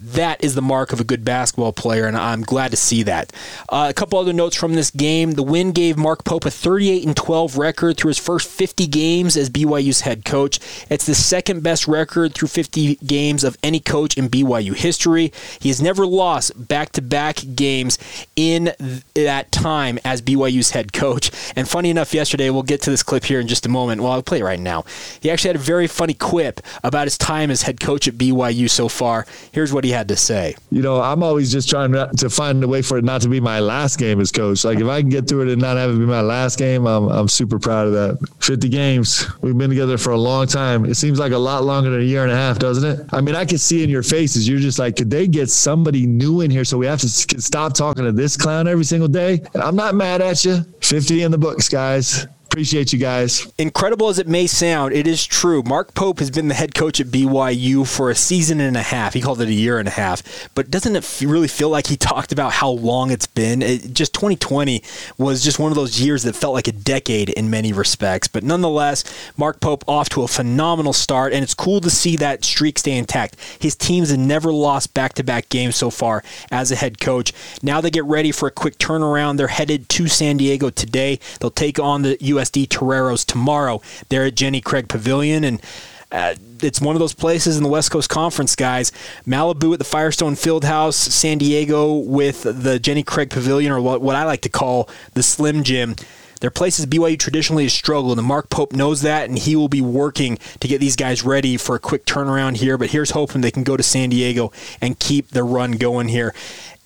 that 0.00 0.42
is 0.42 0.54
the 0.54 0.62
mark 0.62 0.92
of 0.92 1.00
a 1.00 1.04
good 1.04 1.24
basketball 1.24 1.72
player, 1.72 2.06
and 2.06 2.16
I'm 2.16 2.42
glad 2.42 2.70
to 2.70 2.76
see 2.76 3.02
that. 3.04 3.32
Uh, 3.68 3.86
a 3.88 3.94
couple 3.94 4.18
other 4.18 4.32
notes 4.32 4.56
from 4.56 4.74
this 4.74 4.90
game: 4.90 5.32
the 5.32 5.42
win 5.42 5.72
gave 5.72 5.96
Mark 5.96 6.24
Pope 6.24 6.44
a 6.44 6.50
38 6.50 7.06
and 7.06 7.16
12 7.16 7.58
record 7.58 7.96
through 7.96 8.08
his 8.08 8.18
first 8.18 8.48
50 8.48 8.86
games 8.86 9.36
as 9.36 9.50
BYU's 9.50 10.02
head 10.02 10.24
coach. 10.24 10.60
It's 10.88 11.06
the 11.06 11.14
second 11.14 11.62
best 11.62 11.88
record 11.88 12.34
through 12.34 12.48
50 12.48 12.96
games 12.96 13.44
of 13.44 13.56
any 13.62 13.80
coach 13.80 14.16
in 14.16 14.28
BYU 14.28 14.74
history. 14.74 15.32
He 15.60 15.68
has 15.68 15.82
never 15.82 16.06
lost 16.06 16.68
back-to-back 16.68 17.40
games 17.54 17.98
in 18.36 18.72
that 19.14 19.50
time 19.52 19.98
as 20.04 20.22
BYU's 20.22 20.70
head 20.70 20.92
coach. 20.92 21.30
And 21.56 21.68
funny 21.68 21.90
enough, 21.90 22.14
yesterday 22.14 22.50
we'll 22.50 22.62
get 22.62 22.82
to 22.82 22.90
this 22.90 23.02
clip 23.02 23.24
here 23.24 23.40
in 23.40 23.48
just 23.48 23.66
a 23.66 23.68
moment. 23.68 24.00
Well, 24.00 24.12
I'll 24.12 24.22
play 24.22 24.40
it 24.40 24.44
right 24.44 24.60
now. 24.60 24.84
He 25.20 25.30
actually 25.30 25.48
had 25.48 25.56
a 25.56 25.60
very 25.60 25.86
funny 25.86 26.14
quip 26.14 26.60
about 26.84 27.06
his 27.06 27.18
time 27.18 27.50
as 27.50 27.62
head 27.62 27.80
coach 27.80 28.06
at 28.06 28.14
BYU 28.14 28.70
so 28.70 28.88
far. 28.88 29.26
Here's 29.52 29.72
what 29.72 29.84
he 29.84 29.87
he 29.88 29.92
had 29.92 30.08
to 30.08 30.16
say. 30.16 30.54
You 30.70 30.82
know, 30.82 31.00
I'm 31.00 31.22
always 31.22 31.50
just 31.50 31.66
trying 31.70 31.92
to 31.92 32.28
find 32.28 32.62
a 32.62 32.68
way 32.68 32.82
for 32.82 32.98
it 32.98 33.04
not 33.04 33.22
to 33.22 33.28
be 33.30 33.40
my 33.40 33.58
last 33.58 33.98
game 33.98 34.20
as 34.20 34.30
coach. 34.30 34.62
Like 34.62 34.80
if 34.80 34.86
I 34.86 35.00
can 35.00 35.08
get 35.08 35.26
through 35.26 35.48
it 35.48 35.48
and 35.48 35.62
not 35.62 35.78
have 35.78 35.88
it 35.88 35.98
be 35.98 36.04
my 36.04 36.20
last 36.20 36.58
game, 36.58 36.86
I'm, 36.86 37.08
I'm 37.08 37.26
super 37.26 37.58
proud 37.58 37.86
of 37.86 37.92
that. 37.94 38.18
50 38.40 38.68
games. 38.68 39.24
We've 39.40 39.56
been 39.56 39.70
together 39.70 39.96
for 39.96 40.10
a 40.10 40.18
long 40.18 40.46
time. 40.46 40.84
It 40.84 40.96
seems 40.96 41.18
like 41.18 41.32
a 41.32 41.38
lot 41.38 41.64
longer 41.64 41.88
than 41.88 42.02
a 42.02 42.04
year 42.04 42.22
and 42.22 42.30
a 42.30 42.36
half, 42.36 42.58
doesn't 42.58 42.84
it? 42.84 43.08
I 43.14 43.22
mean, 43.22 43.34
I 43.34 43.46
can 43.46 43.56
see 43.56 43.82
in 43.82 43.88
your 43.88 44.02
faces, 44.02 44.46
you're 44.46 44.60
just 44.60 44.78
like, 44.78 44.96
could 44.96 45.10
they 45.10 45.26
get 45.26 45.48
somebody 45.48 46.06
new 46.06 46.42
in 46.42 46.50
here 46.50 46.66
so 46.66 46.76
we 46.76 46.84
have 46.84 47.00
to 47.00 47.08
stop 47.08 47.72
talking 47.72 48.04
to 48.04 48.12
this 48.12 48.36
clown 48.36 48.68
every 48.68 48.84
single 48.84 49.08
day? 49.08 49.40
And 49.54 49.62
I'm 49.62 49.76
not 49.76 49.94
mad 49.94 50.20
at 50.20 50.44
you. 50.44 50.64
50 50.82 51.22
in 51.22 51.30
the 51.30 51.38
books, 51.38 51.66
guys. 51.66 52.26
Appreciate 52.58 52.92
you 52.92 52.98
guys. 52.98 53.52
Incredible 53.56 54.08
as 54.08 54.18
it 54.18 54.26
may 54.26 54.48
sound, 54.48 54.92
it 54.92 55.06
is 55.06 55.24
true. 55.24 55.62
Mark 55.62 55.94
Pope 55.94 56.18
has 56.18 56.28
been 56.28 56.48
the 56.48 56.54
head 56.54 56.74
coach 56.74 56.98
at 56.98 57.06
BYU 57.06 57.86
for 57.86 58.10
a 58.10 58.16
season 58.16 58.58
and 58.58 58.76
a 58.76 58.82
half. 58.82 59.14
He 59.14 59.20
called 59.20 59.40
it 59.40 59.46
a 59.46 59.52
year 59.52 59.78
and 59.78 59.86
a 59.86 59.92
half. 59.92 60.48
But 60.56 60.68
doesn't 60.68 60.96
it 60.96 61.20
really 61.24 61.46
feel 61.46 61.68
like 61.68 61.86
he 61.86 61.96
talked 61.96 62.32
about 62.32 62.50
how 62.50 62.70
long 62.70 63.12
it's 63.12 63.27
been? 63.38 63.62
It, 63.62 63.94
just 63.94 64.12
2020 64.14 64.82
was 65.16 65.44
just 65.44 65.60
one 65.60 65.70
of 65.70 65.76
those 65.76 66.00
years 66.00 66.24
that 66.24 66.34
felt 66.34 66.54
like 66.54 66.66
a 66.66 66.72
decade 66.72 67.28
in 67.30 67.48
many 67.48 67.72
respects. 67.72 68.26
But 68.26 68.42
nonetheless, 68.42 69.04
Mark 69.36 69.60
Pope 69.60 69.84
off 69.86 70.08
to 70.10 70.24
a 70.24 70.28
phenomenal 70.28 70.92
start, 70.92 71.32
and 71.32 71.44
it's 71.44 71.54
cool 71.54 71.80
to 71.82 71.88
see 71.88 72.16
that 72.16 72.44
streak 72.44 72.80
stay 72.80 72.98
intact. 72.98 73.36
His 73.60 73.76
teams 73.76 74.10
have 74.10 74.18
never 74.18 74.52
lost 74.52 74.92
back 74.92 75.12
to 75.14 75.22
back 75.22 75.50
games 75.50 75.76
so 75.76 75.88
far 75.88 76.24
as 76.50 76.72
a 76.72 76.76
head 76.76 76.98
coach. 76.98 77.32
Now 77.62 77.80
they 77.80 77.90
get 77.90 78.04
ready 78.06 78.32
for 78.32 78.48
a 78.48 78.50
quick 78.50 78.76
turnaround. 78.76 79.36
They're 79.36 79.46
headed 79.46 79.88
to 79.90 80.08
San 80.08 80.38
Diego 80.38 80.70
today. 80.70 81.20
They'll 81.38 81.52
take 81.52 81.78
on 81.78 82.02
the 82.02 82.16
USD 82.16 82.68
Toreros 82.68 83.24
tomorrow. 83.24 83.80
They're 84.08 84.24
at 84.24 84.34
Jenny 84.34 84.60
Craig 84.60 84.88
Pavilion 84.88 85.44
and. 85.44 85.62
Uh, 86.10 86.34
it's 86.62 86.80
one 86.80 86.96
of 86.96 87.00
those 87.00 87.14
places 87.14 87.56
in 87.56 87.62
the 87.62 87.68
West 87.68 87.90
Coast 87.90 88.08
Conference, 88.08 88.56
guys. 88.56 88.92
Malibu 89.26 89.72
at 89.74 89.78
the 89.78 89.84
Firestone 89.84 90.34
Fieldhouse, 90.34 90.94
San 90.94 91.38
Diego 91.38 91.94
with 91.94 92.42
the 92.42 92.78
Jenny 92.78 93.02
Craig 93.02 93.30
Pavilion, 93.30 93.72
or 93.72 93.80
what, 93.80 94.00
what 94.00 94.16
I 94.16 94.24
like 94.24 94.40
to 94.42 94.48
call 94.48 94.88
the 95.14 95.22
Slim 95.22 95.62
Gym. 95.62 95.96
They're 96.40 96.50
places 96.50 96.86
BYU 96.86 97.18
traditionally 97.18 97.64
has 97.64 97.72
struggled, 97.72 98.18
and 98.18 98.26
Mark 98.26 98.48
Pope 98.48 98.72
knows 98.72 99.02
that, 99.02 99.28
and 99.28 99.36
he 99.36 99.56
will 99.56 99.68
be 99.68 99.80
working 99.80 100.38
to 100.60 100.68
get 100.68 100.80
these 100.80 100.96
guys 100.96 101.24
ready 101.24 101.56
for 101.56 101.74
a 101.74 101.80
quick 101.80 102.06
turnaround 102.06 102.56
here. 102.56 102.78
But 102.78 102.90
here's 102.90 103.10
hoping 103.10 103.40
they 103.40 103.50
can 103.50 103.64
go 103.64 103.76
to 103.76 103.82
San 103.82 104.10
Diego 104.10 104.52
and 104.80 104.98
keep 104.98 105.28
the 105.28 105.42
run 105.42 105.72
going 105.72 106.08
here. 106.08 106.34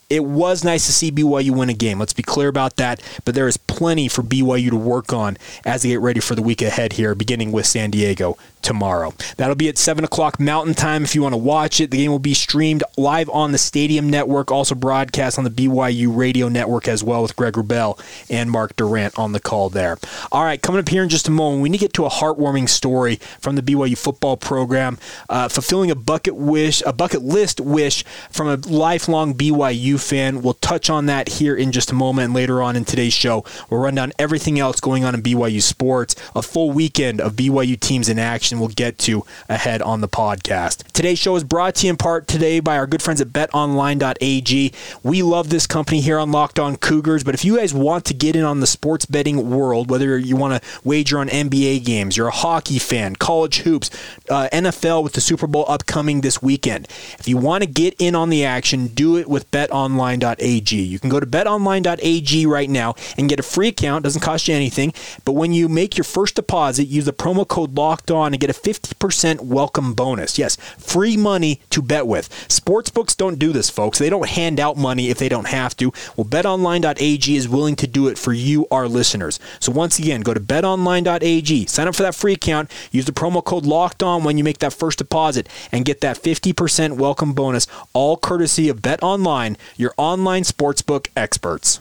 It 0.08 0.24
was 0.24 0.62
nice 0.64 0.86
to 0.86 0.92
see 0.92 1.10
BYU 1.10 1.52
win 1.52 1.70
a 1.70 1.74
game. 1.74 1.98
Let's 1.98 2.12
be 2.12 2.22
clear 2.22 2.48
about 2.48 2.76
that. 2.76 3.00
But 3.24 3.34
there 3.34 3.48
is 3.48 3.56
plenty 3.56 4.08
for 4.08 4.22
BYU 4.22 4.70
to 4.70 4.76
work 4.76 5.12
on 5.12 5.38
as 5.64 5.82
they 5.82 5.90
get 5.90 6.00
ready 6.00 6.20
for 6.20 6.34
the 6.34 6.42
week 6.42 6.60
ahead 6.60 6.94
here, 6.94 7.14
beginning 7.14 7.50
with 7.52 7.66
San 7.66 7.90
Diego 7.90 8.36
tomorrow. 8.62 9.14
That'll 9.36 9.54
be 9.54 9.68
at 9.68 9.78
7 9.78 10.04
o'clock 10.04 10.40
Mountain 10.40 10.74
Time 10.74 11.04
if 11.04 11.14
you 11.14 11.22
want 11.22 11.32
to 11.32 11.38
watch 11.38 11.80
it. 11.80 11.90
The 11.90 11.98
game 11.98 12.10
will 12.10 12.18
be 12.18 12.34
streamed 12.34 12.82
live 12.96 13.28
on 13.30 13.52
the 13.52 13.58
Stadium 13.58 14.08
Network, 14.08 14.50
also 14.50 14.74
broadcast 14.74 15.38
on 15.38 15.44
the 15.44 15.50
BYU 15.50 16.14
Radio 16.14 16.48
Network 16.48 16.88
as 16.88 17.02
well 17.02 17.22
with 17.22 17.36
Greg 17.36 17.54
Wrubell 17.54 17.98
and 18.30 18.50
Mark 18.50 18.76
Durrant 18.76 19.18
on 19.18 19.32
the 19.32 19.40
call 19.40 19.68
there. 19.68 19.98
All 20.30 20.44
right, 20.44 20.60
coming 20.60 20.78
up 20.78 20.88
here 20.88 21.02
in 21.02 21.08
just 21.08 21.28
a 21.28 21.30
moment, 21.30 21.62
we 21.62 21.68
need 21.68 21.78
to 21.78 21.84
get 21.84 21.92
to 21.94 22.06
a 22.06 22.10
heartwarming 22.10 22.68
story 22.68 23.16
from 23.40 23.56
the 23.56 23.62
BYU 23.62 23.96
football 23.96 24.36
program, 24.36 24.98
uh, 25.28 25.48
fulfilling 25.48 25.90
a 25.90 25.94
bucket 25.94 26.34
wish, 26.34 26.82
a 26.86 26.92
bucket 26.92 27.22
list 27.22 27.60
wish 27.60 28.04
from 28.30 28.48
a 28.48 28.56
lifelong 28.56 29.34
BYU 29.34 30.00
fan. 30.00 30.42
We'll 30.42 30.54
touch 30.54 30.90
on 30.90 31.06
that 31.06 31.28
here 31.28 31.56
in 31.56 31.72
just 31.72 31.90
a 31.90 31.94
moment 31.94 32.26
and 32.26 32.34
later 32.34 32.62
on 32.62 32.76
in 32.76 32.84
today's 32.84 33.12
show. 33.12 33.44
We'll 33.68 33.80
run 33.80 33.94
down 33.94 34.12
everything 34.18 34.58
else 34.58 34.80
going 34.80 35.04
on 35.04 35.14
in 35.14 35.22
BYU 35.22 35.62
sports, 35.62 36.14
a 36.34 36.42
full 36.42 36.70
weekend 36.70 37.20
of 37.20 37.34
BYU 37.34 37.78
teams 37.78 38.08
in 38.08 38.18
action 38.18 38.51
action 38.52 38.60
we'll 38.60 38.68
get 38.68 38.98
to 38.98 39.24
ahead 39.48 39.80
on 39.82 40.00
the 40.00 40.08
podcast. 40.08 40.84
Today's 40.92 41.18
show 41.18 41.36
is 41.36 41.44
brought 41.44 41.76
to 41.76 41.86
you 41.86 41.90
in 41.90 41.96
part 41.96 42.26
today 42.26 42.60
by 42.60 42.76
our 42.76 42.86
good 42.86 43.02
friends 43.02 43.20
at 43.20 43.28
betonline.ag. 43.28 44.72
We 45.02 45.22
love 45.22 45.48
this 45.48 45.66
company 45.66 46.00
here 46.00 46.18
on 46.18 46.30
Locked 46.30 46.58
On 46.58 46.76
Cougars, 46.76 47.24
but 47.24 47.34
if 47.34 47.44
you 47.44 47.56
guys 47.56 47.72
want 47.72 48.04
to 48.06 48.14
get 48.14 48.36
in 48.36 48.44
on 48.44 48.60
the 48.60 48.66
sports 48.66 49.06
betting 49.06 49.50
world, 49.50 49.90
whether 49.90 50.18
you 50.18 50.36
want 50.36 50.62
to 50.62 50.68
wager 50.84 51.18
on 51.18 51.28
NBA 51.28 51.84
games, 51.84 52.16
you're 52.16 52.28
a 52.28 52.30
hockey 52.30 52.78
fan, 52.78 53.16
college 53.16 53.60
hoops, 53.60 53.90
uh, 54.28 54.48
NFL 54.52 55.02
with 55.02 55.14
the 55.14 55.20
Super 55.20 55.46
Bowl 55.46 55.64
upcoming 55.66 56.20
this 56.20 56.42
weekend, 56.42 56.88
if 57.18 57.26
you 57.26 57.36
want 57.36 57.62
to 57.62 57.68
get 57.68 57.94
in 57.98 58.14
on 58.14 58.28
the 58.28 58.44
action, 58.44 58.88
do 58.88 59.16
it 59.16 59.28
with 59.28 59.50
betonline.ag. 59.50 60.76
You 60.76 60.98
can 60.98 61.08
go 61.08 61.20
to 61.20 61.26
betonline.ag 61.26 62.46
right 62.46 62.70
now 62.70 62.94
and 63.16 63.28
get 63.28 63.40
a 63.40 63.42
free 63.42 63.68
account, 63.68 64.04
doesn't 64.04 64.20
cost 64.20 64.48
you 64.48 64.54
anything, 64.54 64.92
but 65.24 65.32
when 65.32 65.52
you 65.52 65.68
make 65.68 65.96
your 65.96 66.04
first 66.04 66.34
deposit, 66.34 66.84
use 66.84 67.06
the 67.06 67.12
promo 67.12 67.46
code 67.46 67.74
locked 67.76 68.10
on 68.10 68.34
get 68.42 68.50
a 68.50 68.60
50% 68.60 69.40
welcome 69.40 69.94
bonus. 69.94 70.36
Yes, 70.36 70.56
free 70.76 71.16
money 71.16 71.60
to 71.70 71.80
bet 71.80 72.08
with. 72.08 72.28
Sportsbooks 72.48 73.16
don't 73.16 73.38
do 73.38 73.52
this, 73.52 73.70
folks. 73.70 73.98
They 73.98 74.10
don't 74.10 74.28
hand 74.28 74.58
out 74.58 74.76
money 74.76 75.10
if 75.10 75.18
they 75.18 75.28
don't 75.28 75.46
have 75.46 75.76
to. 75.76 75.92
Well, 76.16 76.24
betonline.ag 76.24 77.36
is 77.36 77.48
willing 77.48 77.76
to 77.76 77.86
do 77.86 78.08
it 78.08 78.18
for 78.18 78.32
you, 78.32 78.66
our 78.70 78.88
listeners. 78.88 79.38
So 79.60 79.70
once 79.70 79.98
again, 80.00 80.22
go 80.22 80.34
to 80.34 80.40
betonline.ag, 80.40 81.66
sign 81.66 81.86
up 81.86 81.94
for 81.94 82.02
that 82.02 82.16
free 82.16 82.32
account, 82.32 82.70
use 82.90 83.04
the 83.04 83.12
promo 83.12 83.44
code 83.44 83.64
locked 83.64 84.02
on 84.02 84.24
when 84.24 84.36
you 84.36 84.44
make 84.44 84.58
that 84.58 84.72
first 84.72 84.98
deposit, 84.98 85.48
and 85.70 85.84
get 85.84 86.00
that 86.00 86.20
50% 86.20 86.96
welcome 86.96 87.34
bonus, 87.34 87.68
all 87.92 88.16
courtesy 88.16 88.68
of 88.68 88.82
BetOnline, 88.82 89.56
your 89.76 89.94
online 89.96 90.42
sportsbook 90.42 91.06
experts. 91.16 91.80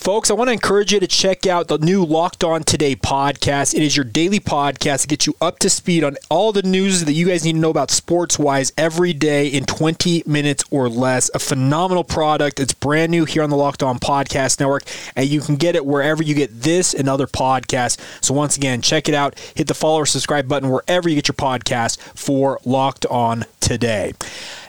Folks, 0.00 0.30
I 0.30 0.34
want 0.34 0.46
to 0.46 0.52
encourage 0.52 0.92
you 0.92 1.00
to 1.00 1.08
check 1.08 1.44
out 1.44 1.66
the 1.66 1.76
new 1.76 2.04
Locked 2.04 2.44
On 2.44 2.62
Today 2.62 2.94
podcast. 2.94 3.74
It 3.74 3.82
is 3.82 3.96
your 3.96 4.04
daily 4.04 4.38
podcast 4.38 5.02
to 5.02 5.08
get 5.08 5.26
you 5.26 5.34
up 5.40 5.58
to 5.58 5.68
speed 5.68 6.04
on 6.04 6.16
all 6.30 6.52
the 6.52 6.62
news 6.62 7.04
that 7.04 7.14
you 7.14 7.26
guys 7.26 7.44
need 7.44 7.54
to 7.54 7.58
know 7.58 7.68
about 7.70 7.90
sports 7.90 8.38
wise 8.38 8.72
every 8.78 9.12
day 9.12 9.48
in 9.48 9.64
20 9.64 10.22
minutes 10.24 10.62
or 10.70 10.88
less. 10.88 11.32
A 11.34 11.40
phenomenal 11.40 12.04
product. 12.04 12.60
It's 12.60 12.72
brand 12.72 13.10
new 13.10 13.24
here 13.24 13.42
on 13.42 13.50
the 13.50 13.56
Locked 13.56 13.82
On 13.82 13.98
Podcast 13.98 14.60
Network, 14.60 14.84
and 15.16 15.28
you 15.28 15.40
can 15.40 15.56
get 15.56 15.74
it 15.74 15.84
wherever 15.84 16.22
you 16.22 16.36
get 16.36 16.62
this 16.62 16.94
and 16.94 17.08
other 17.08 17.26
podcasts. 17.26 17.98
So, 18.24 18.32
once 18.32 18.56
again, 18.56 18.80
check 18.80 19.08
it 19.08 19.16
out. 19.16 19.36
Hit 19.56 19.66
the 19.66 19.74
follow 19.74 19.98
or 19.98 20.06
subscribe 20.06 20.46
button 20.46 20.70
wherever 20.70 21.08
you 21.08 21.16
get 21.16 21.26
your 21.26 21.34
podcast 21.34 21.98
for 22.16 22.60
Locked 22.64 23.04
On 23.06 23.46
Today. 23.58 24.12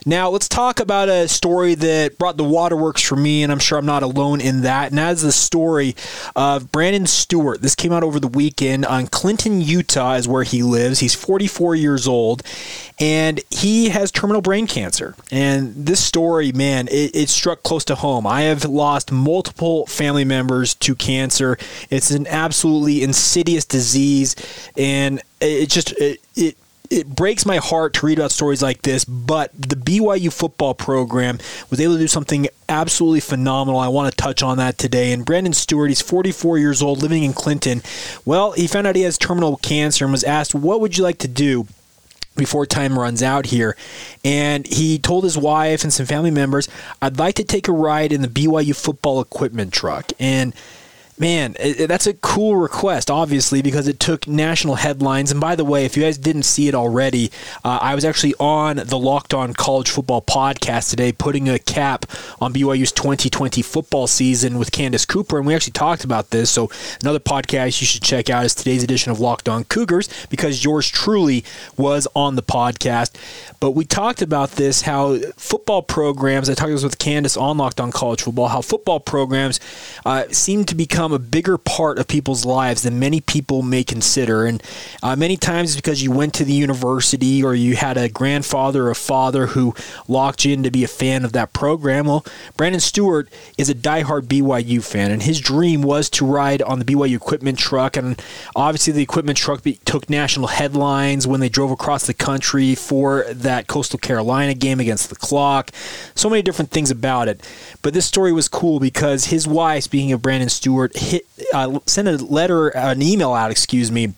Now, 0.06 0.30
let's 0.30 0.48
talk 0.48 0.80
about 0.80 1.10
a 1.10 1.28
story 1.28 1.76
that 1.76 2.18
brought 2.18 2.38
the 2.38 2.44
waterworks 2.44 3.02
for 3.02 3.16
me, 3.16 3.44
and 3.44 3.52
I'm 3.52 3.60
sure 3.60 3.78
I'm 3.78 3.86
not 3.86 4.04
alone 4.04 4.42
in 4.42 4.62
that. 4.62 4.90
And 4.90 4.98
that 4.98 5.14
is 5.14 5.22
the 5.22 5.32
story 5.32 5.96
of 6.36 6.72
Brandon 6.72 7.06
Stewart. 7.06 7.62
This 7.62 7.76
came 7.76 7.92
out 7.92 8.04
over 8.04 8.20
the 8.20 8.28
weekend 8.28 8.86
on 8.86 9.08
Clinton, 9.08 9.62
Utah, 9.62 10.14
is 10.14 10.28
where 10.28 10.44
he 10.44 10.64
lives. 10.64 11.00
He's 11.00 11.16
44 11.16 11.76
years 11.76 12.08
old, 12.08 12.44
and 13.00 13.42
he 13.50 13.90
has 13.90 14.12
terminal 14.12 14.42
brain 14.42 14.68
cancer. 14.68 15.16
And 15.32 15.74
this 15.76 16.04
story, 16.04 16.52
man, 16.52 16.88
it, 16.88 17.16
it 17.16 17.30
struck 17.30 17.64
close 17.64 17.84
to 17.86 17.96
home. 17.96 18.26
I 18.26 18.42
have 18.44 18.66
lost 18.66 19.12
multiple 19.12 19.86
family 19.88 20.26
members 20.26 20.74
to 20.76 20.96
cancer. 20.96 21.58
It's 21.90 22.12
an 22.12 22.28
absolutely 22.28 23.04
insidious 23.04 23.66
disease, 23.66 24.36
and 24.78 25.22
it 25.42 25.70
just 25.70 25.92
it, 25.94 26.20
it 26.36 26.58
it 26.90 27.08
breaks 27.08 27.46
my 27.46 27.58
heart 27.58 27.94
to 27.96 28.06
read 28.06 28.18
about 28.18 28.32
stories 28.32 28.62
like 28.62 28.82
this, 28.82 29.06
but 29.06 29.52
the 29.54 29.76
BYU 29.76 30.34
football 30.34 30.74
program 30.74 31.38
was 31.70 31.80
able 31.80 31.94
to 31.94 32.00
do 32.00 32.08
something 32.08 32.48
absolutely 32.68 33.20
phenomenal. 33.20 33.80
I 33.80 33.88
want 33.90 34.12
to 34.12 34.18
touch 34.18 34.42
on 34.42 34.58
that 34.58 34.78
today. 34.78 35.12
And 35.12 35.24
Brandon 35.24 35.54
Stewart, 35.54 35.90
he's 35.90 36.02
44 36.02 36.58
years 36.58 36.82
old, 36.82 37.02
living 37.02 37.24
in 37.24 37.34
Clinton. 37.34 37.84
Well, 38.26 38.54
he 38.54 38.68
found 38.68 38.88
out 38.88 38.96
he 38.96 39.04
has 39.04 39.18
terminal 39.18 39.58
cancer 39.58 40.06
and 40.06 40.12
was 40.12 40.24
asked, 40.24 40.56
What 40.56 40.82
would 40.82 40.98
you 40.98 41.04
like 41.04 41.20
to 41.20 41.28
do? 41.28 41.68
before 42.36 42.66
time 42.66 42.98
runs 42.98 43.22
out 43.22 43.48
here. 43.48 43.76
And 44.24 44.66
he 44.66 44.98
told 44.98 45.26
his 45.26 45.38
wife 45.38 45.84
and 45.84 45.92
some 45.92 46.06
family 46.06 46.32
members, 46.32 46.70
I'd 47.02 47.20
like 47.20 47.36
to 47.36 47.44
take 47.44 47.68
a 47.68 47.74
ride 47.74 48.14
in 48.14 48.22
the 48.22 48.30
BYU 48.30 48.74
football 48.74 49.20
equipment 49.20 49.74
truck. 49.74 50.14
And 50.20 50.56
Man, 51.20 51.58
that's 51.60 52.08
a 52.08 52.14
cool 52.14 52.56
request, 52.56 53.12
obviously, 53.12 53.62
because 53.62 53.90
it 53.90 54.00
took 54.00 54.26
national 54.26 54.76
headlines. 54.76 55.32
And 55.32 55.42
by 55.42 55.58
the 55.58 55.66
way, 55.66 55.84
if 55.84 55.98
you 55.98 56.04
guys 56.04 56.18
didn't 56.18 56.44
see 56.44 56.70
it 56.70 56.76
already, 56.76 57.30
uh, 57.66 57.78
I 57.82 57.94
was 57.94 58.06
actually 58.06 58.36
on 58.40 58.78
the 58.78 58.98
Locked 58.98 59.34
On 59.34 59.54
College 59.54 59.90
Football 59.90 60.22
podcast 60.22 60.90
today, 60.90 61.12
putting 61.12 61.50
a 61.50 61.60
cap 61.60 62.06
on 62.40 62.54
BYU's 62.54 62.94
2020 62.94 63.62
football 63.62 64.08
season 64.08 64.58
with 64.58 64.72
Candace 64.72 65.06
Cooper, 65.06 65.38
and 65.38 65.46
we 65.46 65.54
actually 65.54 65.74
talked 65.74 66.06
about 66.06 66.30
this. 66.30 66.52
So 66.52 66.72
another 67.02 67.20
podcast 67.20 67.82
you 67.82 67.88
should 67.88 68.02
check 68.02 68.30
out 68.30 68.46
is 68.46 68.56
today's 68.56 68.82
edition 68.82 69.12
of 69.12 69.20
Locked 69.20 69.50
On 69.50 69.66
Cougars, 69.66 70.08
because 70.30 70.64
yours 70.64 70.88
truly 70.88 71.44
was 71.76 72.08
on 72.16 72.38
the 72.38 72.44
podcast. 72.44 73.12
But 73.60 73.72
we 73.72 73.84
talked 73.84 74.22
about 74.22 74.52
this, 74.52 74.84
how 74.84 75.18
football 75.36 75.82
programs. 75.82 76.50
I 76.50 76.54
talked 76.54 76.72
this 76.72 76.82
with 76.82 76.98
Candace 76.98 77.36
on 77.36 77.58
Locked 77.58 77.82
On 77.82 77.92
College 77.92 78.22
Football, 78.22 78.48
how 78.48 78.62
football 78.62 79.02
programs 79.02 79.60
uh, 80.06 80.24
seem 80.32 80.64
to 80.64 80.76
become 80.76 81.09
become 81.10 81.26
a 81.26 81.30
bigger 81.30 81.58
part 81.58 81.98
of 81.98 82.08
people's 82.08 82.46
lives 82.46 82.84
than 82.84 83.00
many 83.00 83.22
people 83.22 83.62
may 83.62 83.84
consider. 83.84 84.46
And 84.46 84.62
uh, 85.02 85.16
many 85.16 85.38
times 85.38 85.72
it's 85.72 85.82
because 85.82 86.04
you 86.04 86.12
went 86.12 86.34
to 86.36 86.46
the 86.46 86.54
university 86.54 87.44
or 87.44 87.56
you 87.56 87.76
had 87.76 87.98
a 87.98 88.10
grandfather 88.10 88.88
or 88.88 88.92
a 88.92 88.96
father 88.96 89.48
who 89.48 89.74
locked 90.08 90.46
you 90.46 90.54
in 90.54 90.64
to 90.64 90.72
be 90.72 90.84
a 90.84 90.88
fan 90.88 91.26
of 91.26 91.32
that 91.34 91.54
program. 91.54 92.06
Well, 92.06 92.26
Brandon 92.58 92.80
Stewart 92.80 93.30
is 93.58 93.70
a 93.70 93.76
diehard 93.76 94.24
BYU 94.24 94.84
fan, 94.84 95.12
and 95.12 95.24
his 95.24 95.40
dream 95.42 95.82
was 95.82 96.10
to 96.12 96.26
ride 96.26 96.62
on 96.62 96.80
the 96.80 96.86
BYU 96.86 97.16
equipment 97.16 97.58
truck. 97.58 97.98
And 97.98 98.22
obviously, 98.56 98.94
the 98.94 99.02
equipment 99.02 99.38
truck 99.38 99.64
took 99.86 100.10
national 100.10 100.48
headlines 100.48 101.26
when 101.26 101.40
they 101.40 101.50
drove 101.50 101.72
across 101.72 102.06
the 102.08 102.14
country 102.14 102.76
for 102.76 103.26
that 103.32 103.68
Coastal 103.68 104.00
Carolina 104.00 104.54
game 104.54 104.80
against 104.80 105.10
the 105.10 105.16
clock. 105.16 105.72
So 106.16 106.30
many 106.30 106.42
different 106.42 106.72
things 106.72 106.92
about 106.92 107.28
it. 107.28 107.42
But 107.82 107.94
this 107.94 108.06
story 108.06 108.32
was 108.32 108.48
cool 108.48 108.80
because 108.80 109.26
his 109.26 109.48
wife, 109.48 109.84
speaking 109.84 110.12
of 110.12 110.22
Brandon 110.22 110.50
Stewart, 110.50 110.96
hit, 111.00 111.26
uh, 111.54 111.80
sent 111.86 112.08
a 112.08 112.18
letter, 112.18 112.70
an 112.70 113.02
email 113.02 113.34
out, 113.34 113.52
excuse 113.52 113.92
me, 113.92 114.14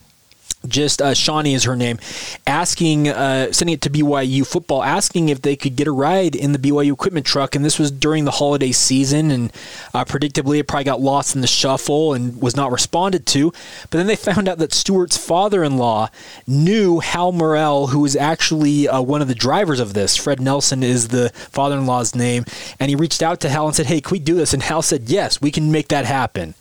just 0.68 1.02
uh, 1.02 1.14
Shawnee 1.14 1.54
is 1.54 1.64
her 1.64 1.76
name, 1.76 1.98
asking, 2.46 3.10
uh, 3.10 3.52
sending 3.52 3.74
it 3.74 3.82
to 3.82 3.90
BYU 3.90 4.46
football, 4.46 4.84
asking 4.84 5.30
if 5.30 5.42
they 5.42 5.56
could 5.56 5.76
get 5.76 5.88
a 5.88 5.92
ride 5.92 6.36
in 6.36 6.52
the 6.52 6.60
BYU 6.60 6.94
equipment 6.94 7.26
truck. 7.26 7.56
And 7.56 7.66
this 7.66 7.80
was 7.80 7.90
during 7.90 8.26
the 8.26 8.32
holiday 8.32 8.72
season, 8.72 9.32
and 9.32 9.52
uh, 9.94 10.06
predictably, 10.06 10.60
it 10.60 10.68
probably 10.68 10.84
got 10.84 11.02
lost 11.02 11.36
in 11.36 11.42
the 11.42 11.48
shuffle 11.48 12.14
and 12.14 12.40
was 12.42 12.56
not 12.56 12.72
responded 12.72 13.26
to. 13.28 13.52
But 13.90 13.98
then 13.98 14.08
they 14.08 14.16
found 14.16 14.48
out 14.48 14.60
that 14.60 14.74
Stewart's 14.74 15.18
father-in-law 15.18 16.10
knew 16.46 17.00
Hal 17.00 17.32
Morrell, 17.32 17.88
who 17.88 18.00
was 18.00 18.16
actually 18.16 18.88
uh, 18.88 19.02
one 19.02 19.22
of 19.22 19.28
the 19.28 19.36
drivers 19.36 19.80
of 19.80 19.94
this. 19.94 20.16
Fred 20.16 20.40
Nelson 20.40 20.84
is 20.84 21.08
the 21.08 21.30
father-in-law's 21.34 22.14
name, 22.14 22.46
and 22.80 22.90
he 22.90 22.96
reached 22.96 23.24
out 23.24 23.40
to 23.42 23.50
Hal 23.50 23.68
and 23.68 23.76
said, 23.76 23.88
"Hey, 23.88 24.02
can 24.02 24.12
we 24.12 24.20
do 24.20 24.36
this?" 24.36 24.54
And 24.54 24.62
Hal 24.62 24.84
said, 24.84 25.10
"Yes, 25.10 25.42
we 25.42 25.50
can 25.50 25.72
make 25.72 25.88
that 25.88 26.06
happen." 26.06 26.54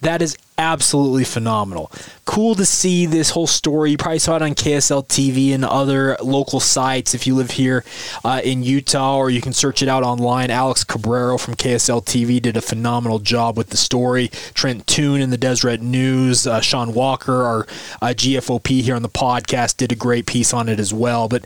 That 0.00 0.22
is 0.22 0.36
absolutely 0.58 1.24
phenomenal. 1.24 1.90
Cool 2.24 2.54
to 2.56 2.64
see 2.66 3.06
this 3.06 3.30
whole 3.30 3.46
story. 3.46 3.92
You 3.92 3.96
probably 3.96 4.18
saw 4.18 4.36
it 4.36 4.42
on 4.42 4.54
KSL 4.54 5.06
TV 5.06 5.54
and 5.54 5.64
other 5.64 6.16
local 6.22 6.60
sites 6.60 7.14
if 7.14 7.26
you 7.26 7.34
live 7.34 7.52
here 7.52 7.84
uh, 8.24 8.40
in 8.42 8.62
Utah, 8.62 9.16
or 9.16 9.30
you 9.30 9.40
can 9.40 9.52
search 9.52 9.82
it 9.82 9.88
out 9.88 10.02
online. 10.02 10.50
Alex 10.50 10.82
Cabrero 10.84 11.38
from 11.38 11.54
KSL 11.54 12.04
TV 12.04 12.40
did 12.40 12.56
a 12.56 12.60
phenomenal 12.60 13.18
job 13.18 13.56
with 13.56 13.70
the 13.70 13.76
story. 13.76 14.28
Trent 14.54 14.86
Toone 14.86 15.20
in 15.20 15.30
the 15.30 15.36
Deseret 15.36 15.82
News, 15.82 16.46
uh, 16.46 16.60
Sean 16.60 16.94
Walker, 16.94 17.42
our 17.44 17.60
uh, 18.02 18.14
GFOP 18.14 18.80
here 18.80 18.96
on 18.96 19.02
the 19.02 19.08
podcast, 19.08 19.76
did 19.76 19.92
a 19.92 19.96
great 19.96 20.26
piece 20.26 20.52
on 20.52 20.68
it 20.68 20.80
as 20.80 20.92
well. 20.92 21.28
But 21.28 21.44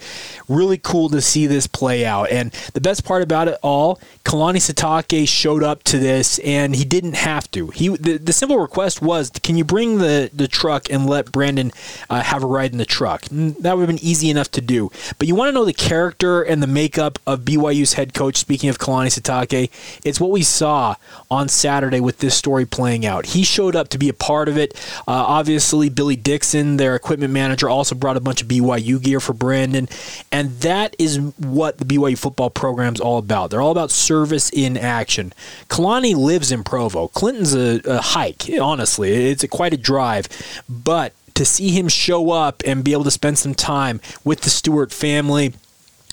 really 0.48 0.78
cool 0.78 1.08
to 1.10 1.20
see 1.20 1.46
this 1.46 1.66
play 1.66 2.06
out. 2.06 2.30
And 2.30 2.52
the 2.72 2.80
best 2.80 3.04
part 3.04 3.22
about 3.22 3.48
it 3.48 3.58
all, 3.62 4.00
Kalani 4.24 4.56
Sitake 4.56 5.28
showed 5.28 5.62
up 5.62 5.82
to 5.84 5.98
this, 5.98 6.38
and 6.40 6.74
he 6.74 6.84
didn't 6.84 7.16
have 7.16 7.50
to. 7.50 7.68
He 7.68 7.88
the, 7.88 8.18
the 8.18 8.32
simple 8.32 8.58
request 8.58 8.99
was, 9.00 9.30
"Can 9.30 9.56
you 9.56 9.64
bring 9.64 9.98
the 9.98 10.30
the 10.32 10.48
truck 10.48 10.90
and 10.90 11.06
let 11.06 11.32
Brandon 11.32 11.72
uh, 12.08 12.22
have 12.22 12.42
a 12.42 12.46
ride 12.46 12.72
in 12.72 12.78
the 12.78 12.86
truck?" 12.86 13.22
That 13.30 13.76
would 13.76 13.88
have 13.88 13.96
been 13.96 14.04
easy 14.04 14.30
enough 14.30 14.50
to 14.52 14.60
do. 14.60 14.90
But 15.18 15.28
you 15.28 15.34
want 15.34 15.48
to 15.48 15.52
know 15.52 15.64
the 15.64 15.72
character 15.72 16.42
and 16.42 16.62
the 16.62 16.66
makeup 16.66 17.18
of 17.26 17.40
BYU's 17.40 17.94
head 17.94 18.14
coach. 18.14 18.36
Speaking 18.36 18.68
of 18.68 18.78
Kalani 18.78 19.08
Sitake, 19.08 19.70
it's 20.04 20.20
what 20.20 20.30
we 20.30 20.42
saw 20.42 20.96
on 21.30 21.48
Saturday 21.48 22.00
with 22.00 22.18
this 22.18 22.34
story 22.34 22.66
playing 22.66 23.06
out. 23.06 23.26
He 23.26 23.42
showed 23.42 23.76
up 23.76 23.88
to 23.88 23.98
be 23.98 24.08
a 24.08 24.14
part 24.14 24.48
of 24.48 24.56
it. 24.56 24.74
Uh, 25.06 25.12
obviously, 25.12 25.88
Billy 25.88 26.16
Dixon, 26.16 26.76
their 26.76 26.94
equipment 26.94 27.32
manager, 27.32 27.68
also 27.68 27.94
brought 27.94 28.16
a 28.16 28.20
bunch 28.20 28.42
of 28.42 28.48
BYU 28.48 29.02
gear 29.02 29.20
for 29.20 29.32
Brandon, 29.32 29.88
and 30.30 30.50
that 30.60 30.94
is 30.98 31.18
what 31.38 31.78
the 31.78 31.84
BYU 31.84 32.18
football 32.18 32.50
program 32.50 32.94
is 32.94 33.00
all 33.00 33.18
about. 33.18 33.50
They're 33.50 33.60
all 33.60 33.72
about 33.72 33.90
service 33.90 34.50
in 34.50 34.76
action. 34.76 35.32
Kalani 35.68 36.14
lives 36.14 36.52
in 36.52 36.64
Provo. 36.64 37.08
Clinton's 37.08 37.54
a, 37.54 37.80
a 37.84 38.00
hike, 38.00 38.50
honestly. 38.60 38.89
It's 38.98 39.44
a, 39.44 39.48
quite 39.48 39.72
a 39.72 39.76
drive, 39.76 40.28
but 40.68 41.12
to 41.34 41.44
see 41.44 41.70
him 41.70 41.88
show 41.88 42.30
up 42.30 42.62
and 42.66 42.84
be 42.84 42.92
able 42.92 43.04
to 43.04 43.10
spend 43.10 43.38
some 43.38 43.54
time 43.54 44.00
with 44.24 44.42
the 44.42 44.50
Stewart 44.50 44.92
family 44.92 45.54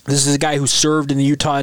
this 0.08 0.26
is 0.26 0.34
a 0.34 0.38
guy 0.38 0.56
who 0.56 0.66
served 0.66 1.10
in 1.10 1.18
the 1.18 1.24
Utah 1.24 1.62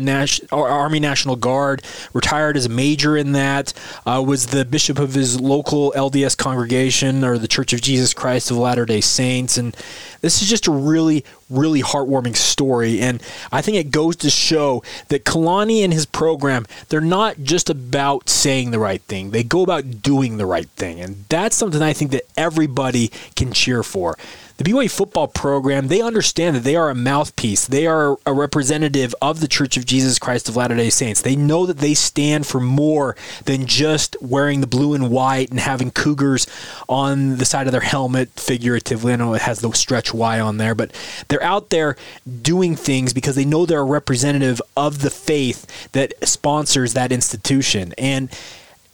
Army 0.51 0.99
National 0.99 1.35
Guard, 1.35 1.83
retired 2.13 2.57
as 2.57 2.65
a 2.65 2.69
major 2.69 3.17
in 3.17 3.31
that, 3.33 3.73
uh, 4.05 4.23
was 4.25 4.47
the 4.47 4.65
bishop 4.65 4.99
of 4.99 5.13
his 5.13 5.39
local 5.39 5.91
LDS 5.95 6.37
congregation 6.37 7.23
or 7.23 7.37
the 7.37 7.47
Church 7.47 7.73
of 7.73 7.81
Jesus 7.81 8.13
Christ 8.13 8.51
of 8.51 8.57
Latter 8.57 8.85
day 8.85 9.01
Saints. 9.01 9.57
And 9.57 9.75
this 10.21 10.41
is 10.41 10.49
just 10.49 10.67
a 10.67 10.71
really, 10.71 11.25
really 11.49 11.81
heartwarming 11.81 12.35
story. 12.35 12.99
And 13.01 13.21
I 13.51 13.61
think 13.61 13.77
it 13.77 13.91
goes 13.91 14.15
to 14.17 14.29
show 14.29 14.83
that 15.09 15.25
Kalani 15.25 15.83
and 15.83 15.93
his 15.93 16.05
program, 16.05 16.65
they're 16.89 17.01
not 17.01 17.43
just 17.43 17.69
about 17.69 18.29
saying 18.29 18.71
the 18.71 18.79
right 18.79 19.01
thing, 19.01 19.31
they 19.31 19.43
go 19.43 19.61
about 19.63 20.01
doing 20.01 20.37
the 20.37 20.45
right 20.45 20.69
thing. 20.69 20.99
And 20.99 21.25
that's 21.29 21.55
something 21.55 21.81
I 21.81 21.93
think 21.93 22.11
that 22.11 22.25
everybody 22.37 23.11
can 23.35 23.53
cheer 23.53 23.83
for 23.83 24.17
the 24.57 24.63
BYU 24.63 24.89
football 24.89 25.27
program, 25.27 25.89
they 25.89 26.01
understand 26.01 26.55
that 26.55 26.63
they 26.63 26.77
are 26.77 26.89
a 26.89 26.95
mouthpiece. 26.95 27.67
They 27.67 27.85
are 27.87 28.17
a 28.25 28.33
representative 28.33 29.13
of 29.21 29.41
the 29.41 29.49
Church 29.49 29.75
of 29.75 29.85
Jesus 29.85 30.17
Christ 30.17 30.47
of 30.47 30.55
Latter 30.55 30.75
day 30.75 30.89
Saints. 30.89 31.21
They 31.21 31.35
know 31.35 31.65
that 31.65 31.79
they 31.79 31.93
stand 31.93 32.47
for 32.47 32.61
more 32.61 33.17
than 33.43 33.65
just 33.65 34.15
wearing 34.21 34.61
the 34.61 34.67
blue 34.67 34.93
and 34.93 35.09
white 35.09 35.49
and 35.49 35.59
having 35.59 35.91
cougars 35.91 36.47
on 36.87 37.35
the 37.37 37.45
side 37.45 37.67
of 37.67 37.73
their 37.73 37.81
helmet, 37.81 38.29
figuratively. 38.39 39.11
I 39.11 39.17
know 39.17 39.33
it 39.33 39.41
has 39.41 39.59
the 39.59 39.71
stretch 39.73 40.13
Y 40.13 40.39
on 40.39 40.55
there, 40.57 40.73
but 40.73 40.91
they're 41.27 41.43
out 41.43 41.69
there 41.69 41.97
doing 42.41 42.77
things 42.77 43.11
because 43.11 43.35
they 43.35 43.45
know 43.45 43.65
they're 43.65 43.79
a 43.79 43.83
representative 43.83 44.61
of 44.77 45.01
the 45.01 45.09
faith 45.09 45.91
that 45.91 46.13
sponsors 46.27 46.93
that 46.93 47.11
institution. 47.11 47.93
And 47.97 48.29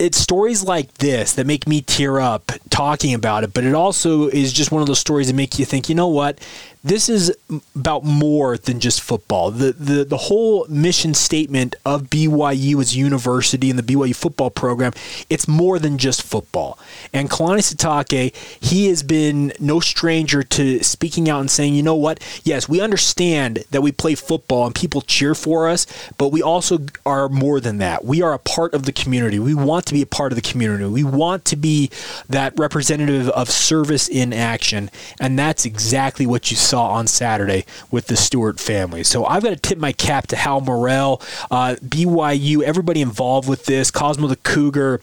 it's 0.01 0.17
stories 0.17 0.63
like 0.63 0.91
this 0.95 1.33
that 1.33 1.45
make 1.45 1.67
me 1.67 1.79
tear 1.79 2.19
up 2.19 2.51
talking 2.71 3.13
about 3.13 3.43
it, 3.43 3.53
but 3.53 3.63
it 3.63 3.75
also 3.75 4.27
is 4.29 4.51
just 4.51 4.71
one 4.71 4.81
of 4.81 4.87
those 4.87 4.97
stories 4.97 5.27
that 5.27 5.35
make 5.35 5.59
you 5.59 5.65
think, 5.65 5.89
you 5.89 5.95
know 5.95 6.07
what? 6.07 6.39
This 6.83 7.09
is 7.09 7.35
about 7.75 8.03
more 8.03 8.57
than 8.57 8.79
just 8.79 9.01
football. 9.01 9.51
The, 9.51 9.71
the 9.73 10.03
the 10.03 10.17
whole 10.17 10.65
mission 10.67 11.13
statement 11.13 11.75
of 11.85 12.03
BYU 12.03 12.81
as 12.81 12.95
university 12.95 13.69
and 13.69 13.77
the 13.77 13.83
BYU 13.83 14.15
football 14.15 14.49
program, 14.49 14.93
it's 15.29 15.47
more 15.47 15.77
than 15.77 15.97
just 15.97 16.23
football. 16.23 16.79
And 17.13 17.29
Kalani 17.29 17.59
Sitake, 17.59 18.35
he 18.59 18.87
has 18.87 19.03
been 19.03 19.53
no 19.59 19.79
stranger 19.79 20.41
to 20.43 20.83
speaking 20.83 21.29
out 21.29 21.39
and 21.39 21.51
saying, 21.51 21.75
you 21.75 21.83
know 21.83 21.95
what? 21.95 22.19
Yes, 22.43 22.67
we 22.67 22.81
understand 22.81 23.63
that 23.69 23.81
we 23.81 23.91
play 23.91 24.15
football 24.15 24.65
and 24.65 24.73
people 24.73 25.01
cheer 25.01 25.35
for 25.35 25.67
us, 25.69 25.85
but 26.17 26.29
we 26.29 26.41
also 26.41 26.79
are 27.05 27.29
more 27.29 27.59
than 27.59 27.77
that. 27.77 28.05
We 28.05 28.21
are 28.21 28.33
a 28.33 28.39
part 28.39 28.73
of 28.73 28.85
the 28.85 28.91
community. 28.91 29.37
We 29.37 29.53
want 29.53 29.85
to 29.87 29.93
be 29.93 30.01
a 30.01 30.07
part 30.07 30.31
of 30.31 30.35
the 30.35 30.41
community. 30.41 30.85
We 30.85 31.03
want 31.03 31.45
to 31.45 31.55
be 31.55 31.91
that 32.27 32.57
representative 32.57 33.29
of 33.29 33.49
service 33.49 34.07
in 34.07 34.33
action. 34.33 34.89
And 35.19 35.37
that's 35.37 35.65
exactly 35.65 36.25
what 36.25 36.49
you 36.49 36.57
saw 36.71 36.87
on 36.87 37.05
Saturday 37.05 37.65
with 37.91 38.07
the 38.07 38.15
Stewart 38.15 38.57
family. 38.57 39.03
So 39.03 39.25
I've 39.25 39.43
got 39.43 39.49
to 39.49 39.57
tip 39.57 39.77
my 39.77 39.91
cap 39.91 40.27
to 40.27 40.37
Hal 40.37 40.61
Morrell, 40.61 41.21
uh, 41.51 41.75
BYU, 41.85 42.61
everybody 42.63 43.01
involved 43.01 43.49
with 43.49 43.65
this, 43.65 43.91
Cosmo 43.91 44.27
the 44.27 44.37
Cougar. 44.37 45.01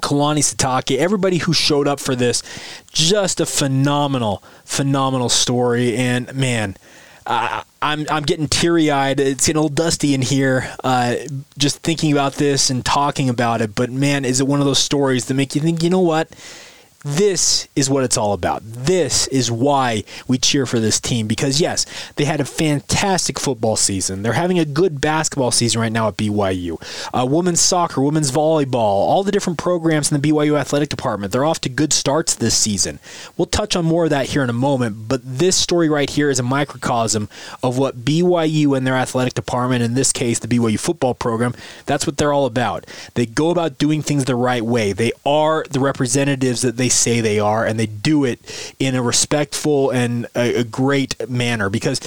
Kalani 0.00 0.44
Sitake, 0.44 0.96
everybody 0.96 1.38
who 1.38 1.52
showed 1.52 1.88
up 1.88 1.98
for 1.98 2.14
this, 2.14 2.44
just 2.92 3.40
a 3.40 3.46
phenomenal, 3.46 4.44
phenomenal 4.64 5.28
story. 5.28 5.96
And 5.96 6.32
man, 6.36 6.76
uh, 7.26 7.64
I'm 7.82 8.06
I'm 8.08 8.22
getting 8.22 8.46
teary 8.46 8.92
eyed. 8.92 9.18
It's 9.18 9.48
getting 9.48 9.58
a 9.58 9.62
little 9.62 9.74
dusty 9.74 10.14
in 10.14 10.22
here, 10.22 10.72
uh, 10.84 11.16
just 11.58 11.78
thinking 11.78 12.12
about 12.12 12.34
this 12.34 12.70
and 12.70 12.84
talking 12.84 13.28
about 13.28 13.60
it. 13.60 13.74
But 13.74 13.90
man, 13.90 14.24
is 14.24 14.40
it 14.40 14.46
one 14.46 14.60
of 14.60 14.66
those 14.66 14.78
stories 14.78 15.24
that 15.26 15.34
make 15.34 15.56
you 15.56 15.60
think, 15.60 15.82
you 15.82 15.90
know 15.90 15.98
what? 15.98 16.28
This 17.10 17.68
is 17.74 17.88
what 17.88 18.04
it's 18.04 18.18
all 18.18 18.34
about. 18.34 18.60
This 18.64 19.26
is 19.28 19.50
why 19.50 20.04
we 20.26 20.36
cheer 20.36 20.66
for 20.66 20.78
this 20.78 21.00
team 21.00 21.26
because, 21.26 21.58
yes, 21.58 21.86
they 22.16 22.26
had 22.26 22.38
a 22.38 22.44
fantastic 22.44 23.40
football 23.40 23.76
season. 23.76 24.22
They're 24.22 24.34
having 24.34 24.58
a 24.58 24.66
good 24.66 25.00
basketball 25.00 25.50
season 25.50 25.80
right 25.80 25.90
now 25.90 26.08
at 26.08 26.18
BYU. 26.18 26.76
Uh, 27.14 27.24
women's 27.24 27.60
soccer, 27.60 28.02
women's 28.02 28.30
volleyball, 28.30 28.74
all 28.74 29.24
the 29.24 29.32
different 29.32 29.58
programs 29.58 30.12
in 30.12 30.20
the 30.20 30.30
BYU 30.30 30.60
athletic 30.60 30.90
department, 30.90 31.32
they're 31.32 31.46
off 31.46 31.62
to 31.62 31.70
good 31.70 31.94
starts 31.94 32.34
this 32.34 32.54
season. 32.54 32.98
We'll 33.38 33.46
touch 33.46 33.74
on 33.74 33.86
more 33.86 34.04
of 34.04 34.10
that 34.10 34.26
here 34.26 34.44
in 34.44 34.50
a 34.50 34.52
moment, 34.52 35.08
but 35.08 35.22
this 35.24 35.56
story 35.56 35.88
right 35.88 36.10
here 36.10 36.28
is 36.28 36.38
a 36.38 36.42
microcosm 36.42 37.30
of 37.62 37.78
what 37.78 38.04
BYU 38.04 38.76
and 38.76 38.86
their 38.86 38.96
athletic 38.96 39.32
department, 39.32 39.82
in 39.82 39.94
this 39.94 40.12
case, 40.12 40.40
the 40.40 40.48
BYU 40.48 40.78
football 40.78 41.14
program, 41.14 41.54
that's 41.86 42.06
what 42.06 42.18
they're 42.18 42.34
all 42.34 42.44
about. 42.44 42.84
They 43.14 43.24
go 43.24 43.48
about 43.48 43.78
doing 43.78 44.02
things 44.02 44.26
the 44.26 44.34
right 44.34 44.62
way. 44.62 44.92
They 44.92 45.12
are 45.24 45.64
the 45.70 45.80
representatives 45.80 46.60
that 46.60 46.76
they 46.76 46.90
say 46.98 47.20
they 47.20 47.38
are, 47.38 47.64
and 47.64 47.78
they 47.78 47.86
do 47.86 48.24
it 48.24 48.74
in 48.78 48.94
a 48.94 49.02
respectful 49.02 49.90
and 49.90 50.26
a, 50.34 50.60
a 50.60 50.64
great 50.64 51.28
manner 51.28 51.68
because. 51.68 52.00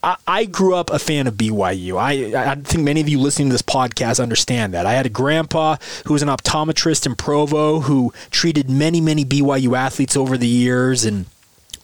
I, 0.00 0.16
I 0.28 0.44
grew 0.44 0.76
up 0.76 0.90
a 0.90 0.98
fan 1.00 1.26
of 1.26 1.34
BYU. 1.34 1.98
I, 1.98 2.52
I 2.52 2.54
think 2.54 2.84
many 2.84 3.00
of 3.00 3.08
you 3.08 3.18
listening 3.18 3.48
to 3.48 3.54
this 3.54 3.62
podcast 3.62 4.22
understand 4.22 4.72
that. 4.72 4.86
I 4.86 4.92
had 4.92 5.06
a 5.06 5.08
grandpa 5.10 5.74
who 6.06 6.12
was 6.12 6.22
an 6.22 6.28
optometrist 6.28 7.04
in 7.04 7.16
Provo 7.16 7.80
who 7.80 8.12
treated 8.30 8.70
many, 8.70 9.00
many 9.00 9.24
BYU 9.24 9.76
athletes 9.76 10.16
over 10.16 10.38
the 10.38 10.46
years 10.46 11.04
and 11.04 11.26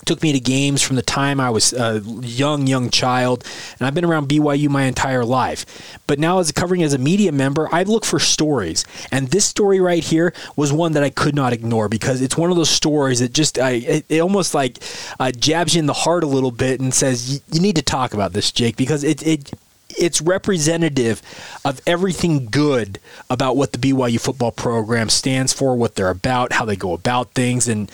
took 0.05 0.23
me 0.23 0.33
to 0.33 0.40
games 0.40 0.83
from 0.83 0.97
the 0.97 1.03
time 1.03 1.40
I 1.40 1.51
was 1.51 1.73
a 1.73 2.01
young, 2.01 2.67
young 2.67 2.90
child, 2.90 3.45
and 3.79 3.87
I've 3.87 3.95
been 3.95 4.05
around 4.05 4.29
BYU 4.29 4.69
my 4.69 4.85
entire 4.85 5.25
life. 5.25 5.99
But 6.07 6.19
now, 6.19 6.38
as 6.38 6.51
a 6.51 6.53
covering 6.53 6.83
as 6.83 6.93
a 6.93 6.99
media 6.99 7.33
member, 7.33 7.69
I 7.73 7.83
look 7.83 8.05
for 8.05 8.19
stories, 8.19 8.85
and 9.11 9.29
this 9.29 9.45
story 9.45 9.81
right 9.81 10.03
here 10.03 10.33
was 10.57 10.73
one 10.73 10.93
that 10.93 11.03
I 11.03 11.11
could 11.11 11.35
not 11.35 11.53
ignore 11.53 11.88
because 11.88 12.21
it's 12.23 12.37
one 12.37 12.51
of 12.51 12.57
those 12.57 12.71
stories 12.71 13.21
that 13.21 13.33
just 13.33 13.59
I 13.59 13.71
it, 13.71 14.07
it 14.09 14.21
almost 14.21 14.55
like 14.55 14.79
uh, 15.19 15.33
jabs 15.33 15.75
you 15.75 15.81
in 15.81 15.87
the 15.87 15.93
heart 15.93 16.25
a 16.25 16.29
little 16.29 16.51
bit 16.51 16.81
and 16.81 16.93
says 16.93 17.43
you 17.53 17.61
need 17.61 17.77
to 17.77 17.83
talk 17.83 18.14
about 18.14 18.33
this, 18.33 18.53
Jake, 18.53 18.77
because 18.77 19.05
it 19.05 19.27
it 19.27 19.53
it's 19.97 20.21
representative 20.21 21.23
of 21.64 21.81
everything 21.87 22.47
good 22.47 22.99
about 23.31 23.57
what 23.57 23.73
the 23.73 23.79
BYU 23.79 24.21
football 24.21 24.53
program 24.53 25.09
stands 25.09 25.53
for, 25.53 25.77
what 25.77 25.95
they're 25.95 26.11
about, 26.11 26.55
how 26.55 26.64
they 26.64 26.77
go 26.77 26.93
about 26.93 27.33
things, 27.33 27.69
and 27.69 27.90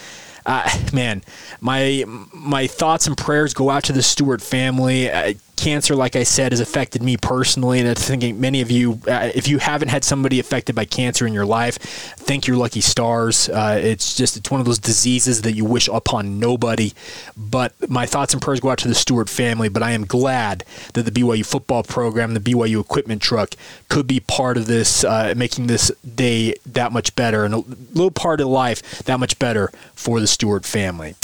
uh, 0.46 0.68
man, 0.92 1.22
my 1.60 2.04
my 2.32 2.66
thoughts 2.66 3.06
and 3.06 3.16
prayers 3.16 3.54
go 3.54 3.70
out 3.70 3.84
to 3.84 3.92
the 3.92 4.02
Stewart 4.02 4.42
family. 4.42 5.08
Cancer, 5.60 5.94
like 5.94 6.16
I 6.16 6.22
said, 6.22 6.52
has 6.52 6.60
affected 6.60 7.02
me 7.02 7.18
personally, 7.18 7.80
and 7.80 7.88
I 7.88 7.94
think 7.94 8.36
many 8.36 8.62
of 8.62 8.70
you, 8.70 8.98
uh, 9.06 9.30
if 9.34 9.46
you 9.46 9.58
haven't 9.58 9.88
had 9.88 10.04
somebody 10.04 10.40
affected 10.40 10.74
by 10.74 10.86
cancer 10.86 11.26
in 11.26 11.34
your 11.34 11.44
life, 11.44 11.76
thank 11.76 12.46
your 12.46 12.56
lucky 12.56 12.80
stars. 12.80 13.48
Uh, 13.50 13.78
it's 13.80 14.14
just 14.14 14.38
it's 14.38 14.50
one 14.50 14.60
of 14.60 14.66
those 14.66 14.78
diseases 14.78 15.42
that 15.42 15.52
you 15.52 15.66
wish 15.66 15.86
upon 15.88 16.40
nobody. 16.40 16.92
But 17.36 17.74
my 17.90 18.06
thoughts 18.06 18.32
and 18.32 18.42
prayers 18.42 18.60
go 18.60 18.70
out 18.70 18.78
to 18.78 18.88
the 18.88 18.94
Stewart 18.94 19.28
family. 19.28 19.68
But 19.68 19.82
I 19.82 19.90
am 19.92 20.06
glad 20.06 20.64
that 20.94 21.02
the 21.02 21.10
BYU 21.10 21.44
football 21.44 21.82
program, 21.82 22.32
the 22.32 22.40
BYU 22.40 22.80
equipment 22.80 23.20
truck, 23.20 23.54
could 23.90 24.06
be 24.06 24.18
part 24.20 24.56
of 24.56 24.66
this, 24.66 25.04
uh, 25.04 25.34
making 25.36 25.66
this 25.66 25.92
day 26.02 26.54
that 26.64 26.90
much 26.90 27.14
better 27.16 27.44
and 27.44 27.52
a 27.52 27.58
little 27.58 28.10
part 28.10 28.40
of 28.40 28.48
life 28.48 29.04
that 29.04 29.20
much 29.20 29.38
better 29.38 29.70
for 29.94 30.20
the 30.20 30.26
Stewart 30.26 30.64
family. 30.64 31.16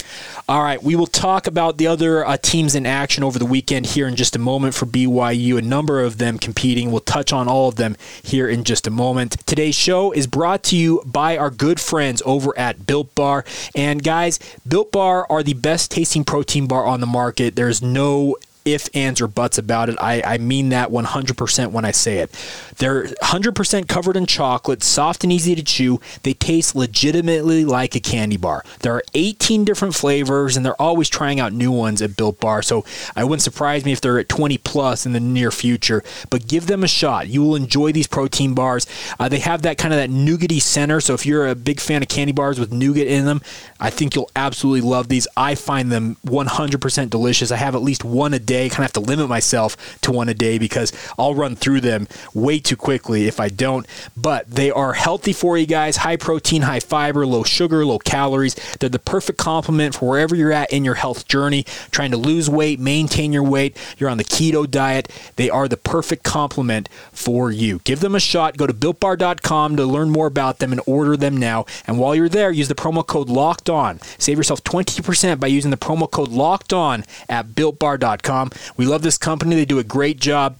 All 0.47 0.61
right, 0.61 0.81
we 0.81 0.95
will 0.95 1.07
talk 1.07 1.47
about 1.47 1.77
the 1.77 1.87
other 1.87 2.25
uh, 2.25 2.37
teams 2.37 2.75
in 2.75 2.85
action 2.85 3.23
over 3.23 3.39
the 3.39 3.45
weekend 3.45 3.87
here 3.87 4.07
in 4.07 4.15
just 4.15 4.26
a 4.35 4.39
moment 4.39 4.73
for 4.73 4.85
BYU. 4.85 5.57
A 5.57 5.61
number 5.61 6.01
of 6.01 6.17
them 6.17 6.37
competing. 6.37 6.91
We'll 6.91 7.01
touch 7.01 7.31
on 7.31 7.47
all 7.47 7.69
of 7.69 7.75
them 7.75 7.95
here 8.23 8.47
in 8.47 8.63
just 8.63 8.87
a 8.87 8.91
moment. 8.91 9.37
Today's 9.45 9.75
show 9.75 10.11
is 10.11 10.27
brought 10.27 10.63
to 10.65 10.75
you 10.75 11.01
by 11.05 11.37
our 11.37 11.49
good 11.49 11.79
friends 11.79 12.21
over 12.25 12.57
at 12.57 12.85
Built 12.85 13.13
Bar. 13.15 13.45
And 13.75 14.03
guys, 14.03 14.39
Built 14.67 14.91
Bar 14.91 15.25
are 15.29 15.43
the 15.43 15.53
best 15.53 15.91
tasting 15.91 16.23
protein 16.23 16.67
bar 16.67 16.85
on 16.85 16.99
the 16.99 17.07
market. 17.07 17.55
There's 17.55 17.81
no 17.81 18.35
if, 18.73 18.89
ands, 18.95 19.21
or 19.21 19.27
buts 19.27 19.57
about 19.57 19.89
it. 19.89 19.97
I, 19.99 20.21
I 20.25 20.37
mean 20.37 20.69
that 20.69 20.89
100% 20.89 21.71
when 21.71 21.85
I 21.85 21.91
say 21.91 22.19
it. 22.19 22.31
They're 22.77 23.05
100% 23.05 23.87
covered 23.87 24.15
in 24.15 24.25
chocolate, 24.25 24.83
soft 24.83 25.23
and 25.23 25.33
easy 25.33 25.55
to 25.55 25.63
chew. 25.63 25.99
They 26.23 26.33
taste 26.33 26.75
legitimately 26.75 27.65
like 27.65 27.95
a 27.95 27.99
candy 27.99 28.37
bar. 28.37 28.63
There 28.79 28.93
are 28.93 29.03
18 29.13 29.65
different 29.65 29.95
flavors, 29.95 30.55
and 30.55 30.65
they're 30.65 30.81
always 30.81 31.09
trying 31.09 31.39
out 31.39 31.53
new 31.53 31.71
ones 31.71 32.01
at 32.01 32.17
Built 32.17 32.39
Bar. 32.39 32.61
So 32.61 32.85
I 33.15 33.23
wouldn't 33.23 33.41
surprise 33.41 33.85
me 33.85 33.91
if 33.91 34.01
they're 34.01 34.19
at 34.19 34.29
20 34.29 34.57
plus 34.59 35.05
in 35.05 35.13
the 35.13 35.19
near 35.19 35.51
future. 35.51 36.03
But 36.29 36.47
give 36.47 36.67
them 36.67 36.83
a 36.83 36.87
shot. 36.87 37.27
You 37.27 37.41
will 37.41 37.55
enjoy 37.55 37.91
these 37.91 38.07
protein 38.07 38.53
bars. 38.53 38.85
Uh, 39.19 39.29
they 39.29 39.39
have 39.39 39.63
that 39.63 39.77
kind 39.77 39.93
of 39.93 39.99
that 39.99 40.09
nougaty 40.09 40.61
center. 40.61 41.01
So 41.01 41.13
if 41.13 41.25
you're 41.25 41.47
a 41.47 41.55
big 41.55 41.79
fan 41.79 42.01
of 42.01 42.09
candy 42.09 42.33
bars 42.33 42.59
with 42.59 42.71
nougat 42.71 43.07
in 43.07 43.25
them, 43.25 43.41
I 43.79 43.89
think 43.89 44.15
you'll 44.15 44.31
absolutely 44.35 44.81
love 44.81 45.07
these. 45.07 45.27
I 45.35 45.55
find 45.55 45.91
them 45.91 46.17
100% 46.25 47.09
delicious. 47.09 47.51
I 47.51 47.57
have 47.57 47.75
at 47.75 47.81
least 47.81 48.03
one 48.03 48.33
a 48.33 48.39
day. 48.39 48.56
Kind 48.63 48.79
of 48.79 48.85
have 48.85 48.93
to 48.93 48.99
limit 48.99 49.29
myself 49.29 49.99
to 50.01 50.11
one 50.11 50.29
a 50.29 50.33
day 50.33 50.57
because 50.57 50.91
I'll 51.17 51.35
run 51.35 51.55
through 51.55 51.81
them 51.81 52.07
way 52.33 52.59
too 52.59 52.75
quickly 52.75 53.27
if 53.27 53.39
I 53.39 53.49
don't. 53.49 53.85
But 54.15 54.49
they 54.49 54.71
are 54.71 54.93
healthy 54.93 55.33
for 55.33 55.57
you 55.57 55.65
guys. 55.65 55.97
High 55.97 56.17
protein, 56.17 56.63
high 56.63 56.79
fiber, 56.79 57.25
low 57.25 57.43
sugar, 57.43 57.85
low 57.85 57.99
calories. 57.99 58.55
They're 58.79 58.89
the 58.89 58.99
perfect 58.99 59.37
complement 59.37 59.95
for 59.95 60.09
wherever 60.09 60.35
you're 60.35 60.51
at 60.51 60.71
in 60.71 60.83
your 60.83 60.95
health 60.95 61.27
journey, 61.27 61.63
trying 61.91 62.11
to 62.11 62.17
lose 62.17 62.49
weight, 62.49 62.79
maintain 62.79 63.31
your 63.31 63.43
weight. 63.43 63.77
You're 63.97 64.09
on 64.09 64.17
the 64.17 64.23
keto 64.23 64.69
diet. 64.69 65.11
They 65.35 65.49
are 65.49 65.67
the 65.67 65.77
perfect 65.77 66.23
complement 66.23 66.89
for 67.11 67.51
you. 67.51 67.79
Give 67.83 67.99
them 67.99 68.15
a 68.15 68.19
shot. 68.19 68.57
Go 68.57 68.67
to 68.67 68.73
builtbar.com 68.73 69.75
to 69.75 69.85
learn 69.85 70.09
more 70.09 70.27
about 70.27 70.59
them 70.59 70.71
and 70.71 70.81
order 70.85 71.17
them 71.17 71.37
now. 71.37 71.65
And 71.85 71.99
while 71.99 72.15
you're 72.15 72.29
there, 72.29 72.51
use 72.51 72.67
the 72.67 72.75
promo 72.75 73.05
code 73.05 73.29
LOCKED 73.29 73.69
ON. 73.69 73.99
Save 74.17 74.37
yourself 74.37 74.63
20% 74.63 75.39
by 75.39 75.47
using 75.47 75.71
the 75.71 75.77
promo 75.77 76.09
code 76.09 76.29
LOCKED 76.29 76.73
ON 76.73 77.05
at 77.29 77.47
builtbar.com. 77.49 78.46
We 78.75 78.85
love 78.85 79.01
this 79.01 79.17
company. 79.17 79.55
They 79.55 79.65
do 79.65 79.79
a 79.79 79.83
great 79.83 80.19
job 80.19 80.57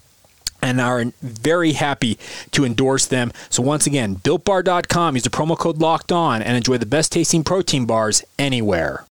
and 0.62 0.82
are 0.82 1.06
very 1.22 1.74
happy 1.74 2.18
to 2.52 2.66
endorse 2.66 3.06
them. 3.06 3.32
So 3.50 3.62
once 3.62 3.86
again, 3.86 4.16
builtbar.com, 4.18 5.16
use 5.16 5.24
the 5.24 5.30
promo 5.30 5.58
code 5.58 5.78
locked 5.78 6.12
on 6.12 6.42
and 6.42 6.58
enjoy 6.58 6.78
the 6.78 6.86
best 6.86 7.12
tasting 7.12 7.44
protein 7.44 7.86
bars 7.86 8.24
anywhere. 8.40 9.06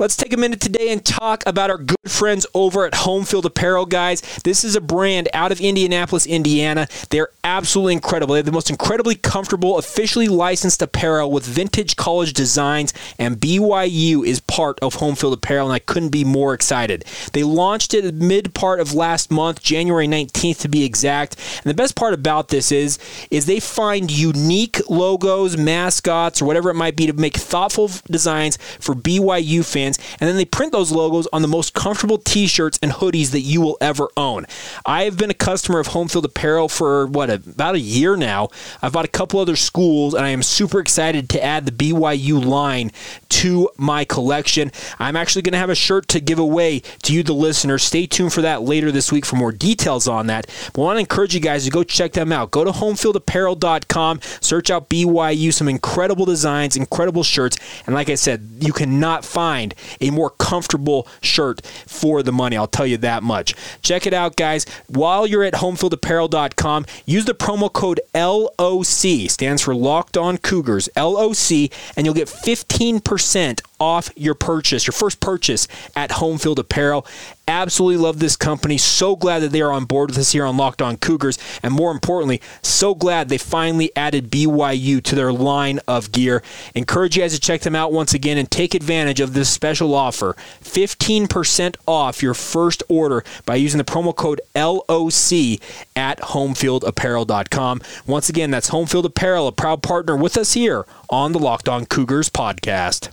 Let's 0.00 0.14
take 0.14 0.32
a 0.32 0.36
minute 0.36 0.60
today 0.60 0.92
and 0.92 1.04
talk 1.04 1.42
about 1.44 1.70
our 1.70 1.78
good 1.78 1.96
friends 2.06 2.46
over 2.54 2.86
at 2.86 2.94
Home 2.94 3.24
Field 3.24 3.44
Apparel, 3.44 3.84
guys. 3.84 4.20
This 4.44 4.62
is 4.62 4.76
a 4.76 4.80
brand 4.80 5.28
out 5.34 5.50
of 5.50 5.60
Indianapolis, 5.60 6.24
Indiana. 6.24 6.86
They're 7.10 7.30
absolutely 7.42 7.94
incredible. 7.94 8.34
They 8.34 8.38
have 8.38 8.46
the 8.46 8.52
most 8.52 8.70
incredibly 8.70 9.16
comfortable, 9.16 9.76
officially 9.76 10.28
licensed 10.28 10.82
apparel 10.82 11.32
with 11.32 11.44
vintage 11.44 11.96
college 11.96 12.32
designs, 12.32 12.94
and 13.18 13.38
BYU 13.38 14.24
is 14.24 14.38
part 14.38 14.78
of 14.78 14.94
Home 14.94 15.16
Field 15.16 15.32
Apparel, 15.32 15.66
and 15.66 15.74
I 15.74 15.80
couldn't 15.80 16.10
be 16.10 16.22
more 16.22 16.54
excited. 16.54 17.04
They 17.32 17.42
launched 17.42 17.92
it 17.92 18.14
mid 18.14 18.54
part 18.54 18.78
of 18.78 18.94
last 18.94 19.32
month, 19.32 19.64
January 19.64 20.06
19th 20.06 20.60
to 20.60 20.68
be 20.68 20.84
exact. 20.84 21.34
And 21.56 21.64
the 21.64 21.74
best 21.74 21.96
part 21.96 22.14
about 22.14 22.50
this 22.50 22.70
is, 22.70 23.00
is 23.32 23.46
they 23.46 23.58
find 23.58 24.12
unique 24.12 24.80
logos, 24.88 25.56
mascots, 25.56 26.40
or 26.40 26.44
whatever 26.44 26.70
it 26.70 26.74
might 26.74 26.94
be 26.94 27.08
to 27.08 27.12
make 27.14 27.36
thoughtful 27.36 27.90
designs 28.08 28.58
for 28.78 28.94
BYU 28.94 29.64
fans 29.64 29.87
and 29.96 30.28
then 30.28 30.36
they 30.36 30.44
print 30.44 30.72
those 30.72 30.92
logos 30.92 31.26
on 31.32 31.42
the 31.42 31.48
most 31.48 31.74
comfortable 31.74 32.18
t-shirts 32.18 32.78
and 32.82 32.92
hoodies 32.92 33.30
that 33.30 33.40
you 33.40 33.60
will 33.60 33.78
ever 33.80 34.08
own. 34.16 34.46
I 34.84 35.04
have 35.04 35.16
been 35.16 35.30
a 35.30 35.34
customer 35.34 35.78
of 35.80 35.88
Home 35.88 36.08
Field 36.08 36.24
Apparel 36.24 36.68
for 36.68 37.06
what 37.06 37.30
about 37.30 37.74
a 37.74 37.80
year 37.80 38.16
now. 38.16 38.48
I've 38.82 38.92
bought 38.92 39.04
a 39.04 39.08
couple 39.08 39.40
other 39.40 39.56
schools, 39.56 40.14
and 40.14 40.24
I 40.24 40.30
am 40.30 40.42
super 40.42 40.80
excited 40.80 41.28
to 41.30 41.42
add 41.42 41.66
the 41.66 41.72
BYU 41.72 42.44
line 42.44 42.90
to 43.30 43.70
my 43.76 44.04
collection. 44.04 44.72
I'm 44.98 45.16
actually 45.16 45.42
going 45.42 45.52
to 45.52 45.58
have 45.58 45.70
a 45.70 45.74
shirt 45.74 46.08
to 46.08 46.20
give 46.20 46.38
away 46.38 46.80
to 47.02 47.14
you, 47.14 47.22
the 47.22 47.32
listener. 47.32 47.78
Stay 47.78 48.06
tuned 48.06 48.32
for 48.32 48.42
that 48.42 48.62
later 48.62 48.90
this 48.90 49.12
week 49.12 49.24
for 49.24 49.36
more 49.36 49.52
details 49.52 50.08
on 50.08 50.26
that. 50.26 50.46
But 50.72 50.82
I 50.82 50.84
want 50.84 50.96
to 50.96 51.00
encourage 51.00 51.34
you 51.34 51.40
guys 51.40 51.64
to 51.64 51.70
go 51.70 51.84
check 51.84 52.12
them 52.12 52.32
out. 52.32 52.50
Go 52.50 52.64
to 52.64 52.70
homefieldapparel.com, 52.70 54.20
search 54.40 54.70
out 54.70 54.88
BYU, 54.88 55.52
some 55.52 55.68
incredible 55.68 56.24
designs, 56.24 56.76
incredible 56.76 57.22
shirts, 57.22 57.56
and 57.86 57.94
like 57.94 58.08
I 58.08 58.14
said, 58.14 58.48
you 58.60 58.72
cannot 58.72 59.24
find 59.24 59.74
a 60.00 60.10
more 60.10 60.30
comfortable 60.30 61.06
shirt 61.20 61.64
for 61.86 62.22
the 62.22 62.32
money. 62.32 62.56
I'll 62.56 62.66
tell 62.66 62.86
you 62.86 62.96
that 62.98 63.22
much. 63.22 63.54
Check 63.82 64.06
it 64.06 64.14
out, 64.14 64.36
guys. 64.36 64.64
While 64.86 65.26
you're 65.26 65.44
at 65.44 65.54
homefieldapparel.com, 65.54 66.86
use 67.06 67.24
the 67.24 67.34
promo 67.34 67.72
code 67.72 68.00
LOC, 68.14 69.30
stands 69.30 69.62
for 69.62 69.74
Locked 69.74 70.16
On 70.16 70.38
Cougars, 70.38 70.88
LOC, 70.96 71.70
and 71.96 72.04
you'll 72.04 72.14
get 72.14 72.28
15% 72.28 73.60
off 73.80 74.10
your 74.16 74.34
purchase, 74.34 74.86
your 74.86 74.92
first 74.92 75.20
purchase 75.20 75.68
at 75.94 76.10
Homefield 76.10 76.58
Apparel. 76.58 77.06
Absolutely 77.48 77.96
love 77.96 78.18
this 78.18 78.36
company. 78.36 78.76
So 78.76 79.16
glad 79.16 79.38
that 79.38 79.52
they 79.52 79.62
are 79.62 79.72
on 79.72 79.86
board 79.86 80.10
with 80.10 80.18
us 80.18 80.32
here 80.32 80.44
on 80.44 80.58
Locked 80.58 80.82
On 80.82 80.98
Cougars. 80.98 81.38
And 81.62 81.72
more 81.72 81.90
importantly, 81.90 82.42
so 82.60 82.94
glad 82.94 83.30
they 83.30 83.38
finally 83.38 83.90
added 83.96 84.30
BYU 84.30 85.02
to 85.02 85.14
their 85.14 85.32
line 85.32 85.80
of 85.88 86.12
gear. 86.12 86.42
Encourage 86.74 87.16
you 87.16 87.22
guys 87.22 87.32
to 87.32 87.40
check 87.40 87.62
them 87.62 87.74
out 87.74 87.90
once 87.90 88.12
again 88.12 88.36
and 88.36 88.50
take 88.50 88.74
advantage 88.74 89.18
of 89.18 89.32
this 89.32 89.48
special 89.48 89.94
offer 89.94 90.36
15% 90.62 91.76
off 91.86 92.22
your 92.22 92.34
first 92.34 92.82
order 92.88 93.24
by 93.46 93.56
using 93.56 93.78
the 93.78 93.84
promo 93.84 94.14
code 94.14 94.42
LOC 94.54 95.58
at 95.96 96.20
homefieldapparel.com. 96.20 97.80
Once 98.06 98.28
again, 98.28 98.50
that's 98.50 98.68
Homefield 98.70 99.04
Apparel, 99.04 99.48
a 99.48 99.52
proud 99.52 99.82
partner 99.82 100.14
with 100.14 100.36
us 100.36 100.52
here 100.52 100.84
on 101.08 101.32
the 101.32 101.38
Locked 101.38 101.68
On 101.68 101.86
Cougars 101.86 102.28
podcast. 102.28 103.08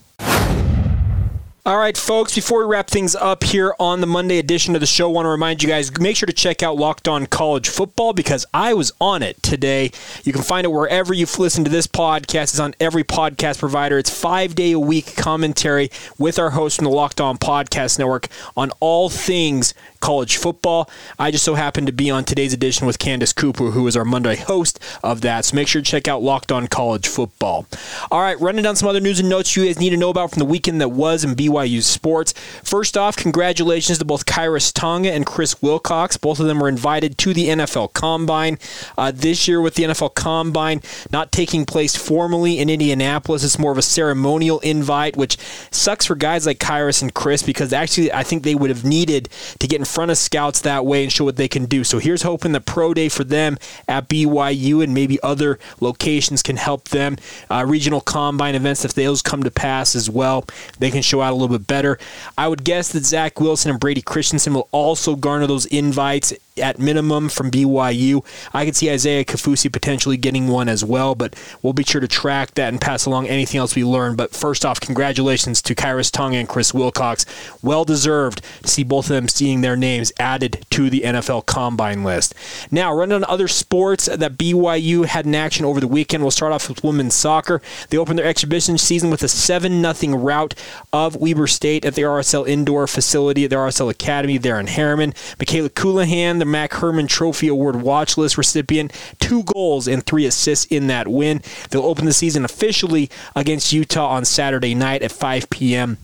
All 1.68 1.80
right, 1.80 1.98
folks, 1.98 2.36
before 2.36 2.60
we 2.60 2.72
wrap 2.72 2.92
things 2.92 3.16
up 3.16 3.44
here 3.44 3.74
on 3.80 4.00
the 4.00 4.06
Monday 4.06 4.38
edition 4.38 4.76
of 4.76 4.82
the 4.82 4.86
show, 4.86 5.10
I 5.10 5.12
want 5.12 5.26
to 5.26 5.32
remind 5.32 5.64
you 5.64 5.70
guys 5.70 5.98
make 6.00 6.16
sure 6.16 6.28
to 6.28 6.32
check 6.34 6.62
out 6.62 6.78
Locked 6.78 7.08
On 7.08 7.26
College 7.26 7.70
Football 7.70 8.14
because 8.14 8.46
I 8.54 8.76
was 8.76 8.92
on 9.02 9.24
it 9.24 9.42
today. 9.42 9.90
You 10.24 10.32
can 10.32 10.44
find 10.44 10.66
it 10.66 10.70
wherever 10.70 11.12
you've 11.12 11.40
listened 11.40 11.66
to 11.66 11.72
this 11.72 11.88
podcast. 11.88 12.44
It's 12.44 12.60
on 12.60 12.76
every 12.80 13.04
podcast 13.04 13.58
provider. 13.58 13.98
It's 13.98 14.12
five 14.12 14.54
day 14.54 14.74
a 14.74 14.80
week 14.80 15.16
commentary 15.16 15.90
with 16.20 16.38
our 16.38 16.52
host 16.52 16.76
from 16.76 16.86
the 16.86 16.92
Locked 16.92 17.20
On 17.20 17.36
Podcast 17.36 17.98
Network 17.98 18.28
on 18.56 18.70
all 18.80 19.10
things 19.10 19.74
college 20.02 20.38
football. 20.38 20.88
I 21.18 21.32
just 21.32 21.44
so 21.44 21.56
happened 21.56 21.88
to 21.88 21.94
be 21.94 22.12
on 22.12 22.26
today's 22.26 22.54
edition 22.54 22.86
with 22.86 23.00
Candace 23.00 23.34
Cooper, 23.34 23.72
who 23.72 23.88
is 23.88 23.98
our 23.98 24.06
Monday 24.06 24.36
host 24.36 24.80
of 25.04 25.22
that. 25.22 25.46
So 25.46 25.56
make 25.56 25.68
sure 25.68 25.82
to 25.82 25.90
check 25.90 26.08
out 26.08 26.22
Locked 26.22 26.52
On 26.52 26.68
College 26.68 27.08
Football. 27.08 27.66
All 28.12 28.22
right, 28.22 28.40
running 28.40 28.62
down 28.62 28.76
some 28.76 28.88
other 28.88 29.00
news 29.00 29.20
and 29.20 29.30
notes 29.30 29.56
you 29.56 29.66
guys 29.66 29.80
need 29.80 29.90
to 29.90 29.98
know 29.98 30.12
about 30.12 30.30
from 30.30 30.38
the 30.38 30.46
weekend 30.46 30.80
that 30.80 30.90
was 30.90 31.24
in 31.24 31.34
BYU 31.36 31.55
sports. 31.82 32.34
First 32.64 32.98
off, 32.98 33.16
congratulations 33.16 34.00
to 34.00 34.06
both 34.06 34.26
Khyiris 34.26 34.74
Tonga 34.74 35.12
and 35.12 35.26
Chris 35.26 35.62
Wilcox. 35.62 36.18
Both 36.18 36.40
of 36.40 36.48
them 36.48 36.60
were 36.60 36.68
invited 36.68 37.18
to 37.20 37.34
the 37.34 37.48
NFL 37.48 37.94
Combine 37.94 38.60
uh, 38.98 39.12
this 39.14 39.48
year 39.48 39.62
with 39.62 39.76
the 39.76 39.84
NFL 39.84 40.16
Combine 40.16 40.82
not 41.12 41.32
taking 41.32 41.66
place 41.66 41.96
formally 41.96 42.60
in 42.60 42.70
Indianapolis. 42.70 43.44
It's 43.44 43.60
more 43.60 43.72
of 43.72 43.78
a 43.78 43.82
ceremonial 43.82 44.60
invite, 44.60 45.16
which 45.16 45.38
sucks 45.72 46.06
for 46.06 46.16
guys 46.16 46.46
like 46.46 46.60
Khyiris 46.60 47.02
and 47.02 47.14
Chris 47.14 47.44
because 47.44 47.74
actually 47.74 48.12
I 48.12 48.24
think 48.24 48.44
they 48.44 48.56
would 48.56 48.70
have 48.70 48.84
needed 48.84 49.30
to 49.60 49.68
get 49.68 49.80
in 49.80 49.86
front 49.86 50.12
of 50.12 50.18
scouts 50.18 50.62
that 50.62 50.86
way 50.86 51.04
and 51.04 51.12
show 51.12 51.26
what 51.26 51.38
they 51.38 51.48
can 51.48 51.66
do. 51.66 51.84
So 51.84 52.00
here's 52.00 52.24
hoping 52.24 52.52
the 52.52 52.62
pro 52.62 52.94
day 52.94 53.10
for 53.10 53.24
them 53.24 53.58
at 53.88 54.10
BYU 54.10 54.84
and 54.84 54.94
maybe 54.94 55.22
other 55.22 55.60
locations 55.80 56.42
can 56.42 56.58
help 56.58 56.90
them. 56.90 57.18
Uh, 57.50 57.66
regional 57.68 58.02
combine 58.02 58.56
events, 58.56 58.86
if 58.86 58.94
those 58.94 59.22
come 59.22 59.44
to 59.44 59.52
pass 59.52 59.96
as 59.96 60.10
well, 60.10 60.46
they 60.80 60.92
can 60.92 61.02
show 61.02 61.22
out 61.22 61.32
a 61.32 61.36
little 61.36 61.45
bit 61.48 61.68
better. 61.68 61.98
I 62.38 62.48
would 62.48 62.64
guess 62.64 62.92
that 62.92 63.06
Zach 63.06 63.40
Wilson 63.40 63.72
and 63.72 63.80
Brady 63.80 64.02
Christensen 64.02 64.54
will 64.54 64.68
also 64.72 65.16
garner 65.16 65.48
those 65.48 65.66
invites 65.66 66.34
at 66.58 66.80
minimum 66.80 67.28
from 67.30 67.52
BYU. 67.52 68.26
I 68.54 68.66
could 68.66 68.76
see 68.76 68.90
Isaiah 68.90 69.26
Kaufusi 69.26 69.72
potentially 69.72 70.18
getting 70.18 70.48
one 70.48 70.70
as 70.70 70.86
well, 70.86 71.14
but 71.14 71.36
we'll 71.62 71.74
be 71.74 71.84
sure 71.84 72.00
to 72.00 72.08
track 72.08 72.54
that 72.56 72.70
and 72.70 72.80
pass 72.80 73.06
along 73.06 73.28
anything 73.28 73.60
else 73.60 73.76
we 73.76 73.84
learn. 73.84 74.16
But 74.16 74.32
first 74.32 74.66
off, 74.66 74.80
congratulations 74.80 75.62
to 75.64 75.76
Khyiris 75.76 76.12
Tonga 76.12 76.38
and 76.38 76.48
Chris 76.48 76.74
Wilcox. 76.74 77.26
Well 77.62 77.84
deserved 77.84 78.42
to 78.64 78.70
see 78.70 78.84
both 78.84 79.06
of 79.06 79.16
them 79.16 79.28
seeing 79.28 79.62
their 79.62 79.76
names 79.76 80.14
added 80.18 80.66
to 80.72 80.90
the 80.90 81.02
NFL 81.02 81.46
Combine 81.46 82.04
list. 82.04 82.34
Now, 82.72 82.96
running 82.96 83.16
on 83.16 83.26
other 83.26 83.50
sports 83.50 84.06
that 84.06 84.38
BYU 84.38 85.06
had 85.06 85.26
in 85.26 85.36
action 85.36 85.66
over 85.66 85.82
the 85.82 85.88
weekend, 85.88 86.24
we'll 86.24 86.32
start 86.32 86.54
off 86.54 86.70
with 86.70 86.84
women's 86.84 87.16
soccer. 87.16 87.62
They 87.90 87.98
opened 87.98 88.20
their 88.20 88.26
exhibition 88.26 88.78
season 88.78 89.10
with 89.10 89.24
a 89.24 89.28
7 89.28 89.94
0 89.94 90.18
rout 90.18 90.56
of 90.94 91.18
Weber 91.18 91.48
State 91.48 91.84
at 91.84 91.96
the 91.96 92.04
RSL 92.04 92.48
Indoor 92.48 92.88
facility 92.88 93.44
at 93.44 93.50
the 93.50 93.58
RSL 93.58 93.90
Academy 93.90 94.38
there 94.38 94.60
in 94.60 94.68
Herriman. 94.68 95.14
Mikayla 95.38 95.70
Colohan, 95.70 96.45
the 96.46 96.52
Mac 96.52 96.74
Hermann 96.74 97.08
Trophy 97.08 97.48
Award 97.48 97.78
watch 97.78 98.18
list 98.18 98.38
recipient, 98.38 98.94
two 99.20 99.44
goals 99.44 99.88
and 99.88 100.06
three 100.06 100.26
assists 100.26 100.66
in 100.66 100.88
that 100.88 101.08
win. 101.08 101.42
They'll 101.70 101.84
open 101.84 102.06
the 102.06 102.14
season 102.14 102.46
officially 102.46 103.10
against 103.36 103.74
Utah 103.74 104.10
on 104.10 104.26
Saturday 104.26 104.76
night 104.76 105.02
at 105.02 105.12
5 105.12 105.50
p.m 105.50 105.98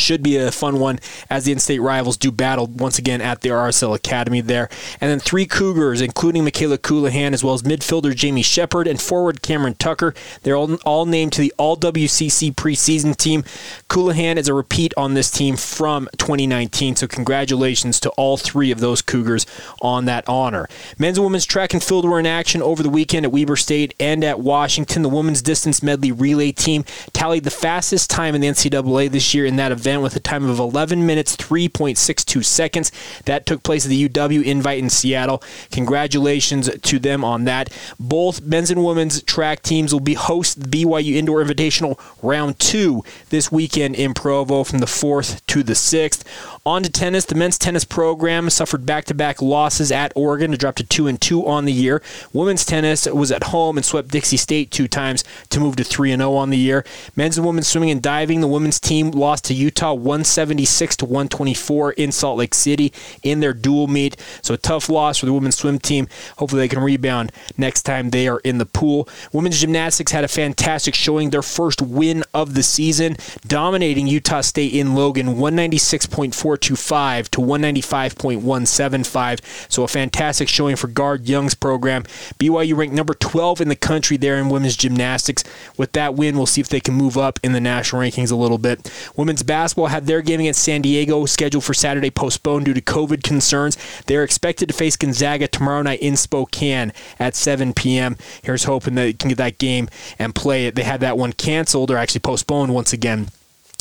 should 0.00 0.22
be 0.22 0.36
a 0.36 0.50
fun 0.50 0.78
one 0.78 0.98
as 1.28 1.44
the 1.44 1.52
in-state 1.52 1.80
rivals 1.80 2.16
do 2.16 2.30
battle 2.30 2.66
once 2.66 2.98
again 2.98 3.20
at 3.20 3.40
the 3.40 3.50
RSL 3.50 3.94
Academy 3.94 4.40
there. 4.40 4.68
And 5.00 5.10
then 5.10 5.20
three 5.20 5.46
Cougars, 5.46 6.00
including 6.00 6.44
Mikayla 6.44 6.78
Colohan, 6.78 7.32
as 7.32 7.44
well 7.44 7.54
as 7.54 7.62
midfielder 7.62 8.14
Jamie 8.14 8.42
Shepard 8.42 8.86
and 8.86 9.00
forward 9.00 9.42
Cameron 9.42 9.74
Tucker. 9.74 10.14
They're 10.42 10.56
all, 10.56 10.74
all 10.84 11.06
named 11.06 11.32
to 11.34 11.40
the 11.40 11.52
All 11.58 11.76
WCC 11.76 12.54
preseason 12.54 13.16
team. 13.16 13.44
Colohan 13.88 14.36
is 14.36 14.48
a 14.48 14.54
repeat 14.54 14.92
on 14.96 15.14
this 15.14 15.30
team 15.30 15.56
from 15.56 16.08
2019, 16.18 16.96
so 16.96 17.06
congratulations 17.06 18.00
to 18.00 18.10
all 18.10 18.36
three 18.36 18.70
of 18.70 18.80
those 18.80 19.02
Cougars 19.02 19.46
on 19.82 20.04
that 20.06 20.28
honor. 20.28 20.68
Men's 20.98 21.18
and 21.18 21.24
women's 21.24 21.46
track 21.46 21.72
and 21.72 21.82
field 21.82 22.04
were 22.04 22.20
in 22.20 22.26
action 22.26 22.62
over 22.62 22.82
the 22.82 22.90
weekend 22.90 23.26
at 23.26 23.32
Weber 23.32 23.56
State 23.56 23.94
and 24.00 24.24
at 24.24 24.40
Washington. 24.40 25.02
The 25.02 25.08
women's 25.08 25.42
distance 25.42 25.82
medley 25.82 26.12
relay 26.12 26.52
team 26.52 26.84
tallied 27.12 27.44
the 27.44 27.50
fastest 27.50 28.10
time 28.10 28.34
in 28.34 28.40
the 28.40 28.48
NCAA 28.48 29.10
this 29.10 29.34
year 29.34 29.44
in 29.46 29.56
that 29.56 29.72
event 29.72 29.89
event 29.90 30.02
with 30.02 30.14
a 30.14 30.20
time 30.20 30.48
of 30.48 30.60
11 30.60 31.04
minutes 31.04 31.36
3.62 31.36 32.44
seconds. 32.44 32.92
That 33.24 33.44
took 33.44 33.64
place 33.64 33.84
at 33.84 33.88
the 33.88 34.08
UW 34.08 34.44
Invite 34.44 34.78
in 34.78 34.88
Seattle. 34.88 35.42
Congratulations 35.72 36.70
to 36.78 36.98
them 37.00 37.24
on 37.24 37.44
that. 37.44 37.72
Both 37.98 38.42
men's 38.42 38.70
and 38.70 38.84
women's 38.84 39.22
track 39.22 39.62
teams 39.62 39.92
will 39.92 40.00
be 40.00 40.14
host 40.14 40.62
the 40.62 40.84
BYU 40.84 41.16
Indoor 41.16 41.42
Invitational 41.42 41.98
Round 42.22 42.58
2 42.60 43.02
this 43.30 43.50
weekend 43.50 43.96
in 43.96 44.14
Provo 44.14 44.62
from 44.62 44.78
the 44.78 44.86
4th 44.86 45.44
to 45.46 45.64
the 45.64 45.72
6th. 45.72 46.22
On 46.66 46.82
to 46.82 46.90
tennis. 46.90 47.24
The 47.24 47.34
men's 47.34 47.56
tennis 47.56 47.86
program 47.86 48.50
suffered 48.50 48.84
back-to-back 48.84 49.40
losses 49.40 49.90
at 49.90 50.12
Oregon 50.14 50.50
to 50.50 50.58
drop 50.58 50.74
to 50.74 50.84
2 50.84 51.06
and 51.06 51.18
2 51.18 51.46
on 51.46 51.64
the 51.64 51.72
year. 51.72 52.02
Women's 52.34 52.66
tennis 52.66 53.06
was 53.06 53.32
at 53.32 53.44
home 53.44 53.78
and 53.78 53.84
swept 53.84 54.08
Dixie 54.08 54.36
State 54.36 54.70
two 54.70 54.86
times 54.86 55.24
to 55.48 55.58
move 55.58 55.76
to 55.76 55.84
3 55.84 56.12
and 56.12 56.20
0 56.20 56.34
on 56.34 56.50
the 56.50 56.58
year. 56.58 56.84
Men's 57.16 57.38
and 57.38 57.46
women's 57.46 57.66
swimming 57.66 57.90
and 57.90 58.02
diving. 58.02 58.42
The 58.42 58.46
women's 58.46 58.78
team 58.78 59.10
lost 59.10 59.46
to 59.46 59.54
Utah 59.54 59.94
176 59.94 60.96
to 60.96 61.06
124 61.06 61.92
in 61.92 62.12
Salt 62.12 62.36
Lake 62.36 62.52
City 62.52 62.92
in 63.22 63.40
their 63.40 63.54
dual 63.54 63.86
meet. 63.86 64.18
So 64.42 64.52
a 64.52 64.58
tough 64.58 64.90
loss 64.90 65.16
for 65.16 65.24
the 65.24 65.32
women's 65.32 65.56
swim 65.56 65.78
team. 65.78 66.08
Hopefully 66.36 66.60
they 66.60 66.68
can 66.68 66.80
rebound 66.80 67.32
next 67.56 67.84
time 67.84 68.10
they 68.10 68.28
are 68.28 68.40
in 68.40 68.58
the 68.58 68.66
pool. 68.66 69.08
Women's 69.32 69.60
gymnastics 69.60 70.12
had 70.12 70.24
a 70.24 70.28
fantastic 70.28 70.94
showing, 70.94 71.30
their 71.30 71.40
first 71.40 71.80
win 71.80 72.22
of 72.34 72.52
the 72.52 72.62
season, 72.62 73.16
dominating 73.46 74.06
Utah 74.06 74.42
State 74.42 74.74
in 74.74 74.94
Logan 74.94 75.36
196.4 75.36 76.49
194.25 76.56 77.28
to 77.28 77.40
195.175. 77.40 79.70
So 79.70 79.82
a 79.82 79.88
fantastic 79.88 80.48
showing 80.48 80.76
for 80.76 80.88
Guard 80.88 81.28
Young's 81.28 81.54
program. 81.54 82.04
BYU 82.38 82.76
ranked 82.76 82.94
number 82.94 83.14
12 83.14 83.60
in 83.60 83.68
the 83.68 83.76
country 83.76 84.16
there 84.16 84.36
in 84.36 84.48
women's 84.48 84.76
gymnastics. 84.76 85.44
With 85.76 85.92
that 85.92 86.14
win, 86.14 86.36
we'll 86.36 86.46
see 86.46 86.60
if 86.60 86.68
they 86.68 86.80
can 86.80 86.94
move 86.94 87.16
up 87.16 87.38
in 87.42 87.52
the 87.52 87.60
national 87.60 88.02
rankings 88.02 88.32
a 88.32 88.36
little 88.36 88.58
bit. 88.58 88.90
Women's 89.16 89.42
basketball 89.42 89.88
had 89.88 90.06
their 90.06 90.22
game 90.22 90.40
against 90.40 90.62
San 90.62 90.82
Diego 90.82 91.26
scheduled 91.26 91.64
for 91.64 91.74
Saturday 91.74 92.10
postponed 92.10 92.66
due 92.66 92.74
to 92.74 92.80
COVID 92.80 93.22
concerns. 93.22 93.76
They're 94.06 94.24
expected 94.24 94.68
to 94.68 94.74
face 94.74 94.96
Gonzaga 94.96 95.48
tomorrow 95.48 95.82
night 95.82 96.00
in 96.00 96.16
Spokane 96.16 96.92
at 97.18 97.34
7 97.34 97.74
p.m. 97.74 98.16
Here's 98.42 98.64
hoping 98.64 98.94
that 98.94 99.02
they 99.02 99.12
can 99.12 99.28
get 99.28 99.38
that 99.38 99.58
game 99.58 99.88
and 100.18 100.34
play 100.34 100.66
it. 100.66 100.74
They 100.74 100.82
had 100.82 101.00
that 101.00 101.18
one 101.18 101.32
canceled 101.32 101.90
or 101.90 101.96
actually 101.96 102.20
postponed 102.20 102.74
once 102.74 102.92
again 102.92 103.28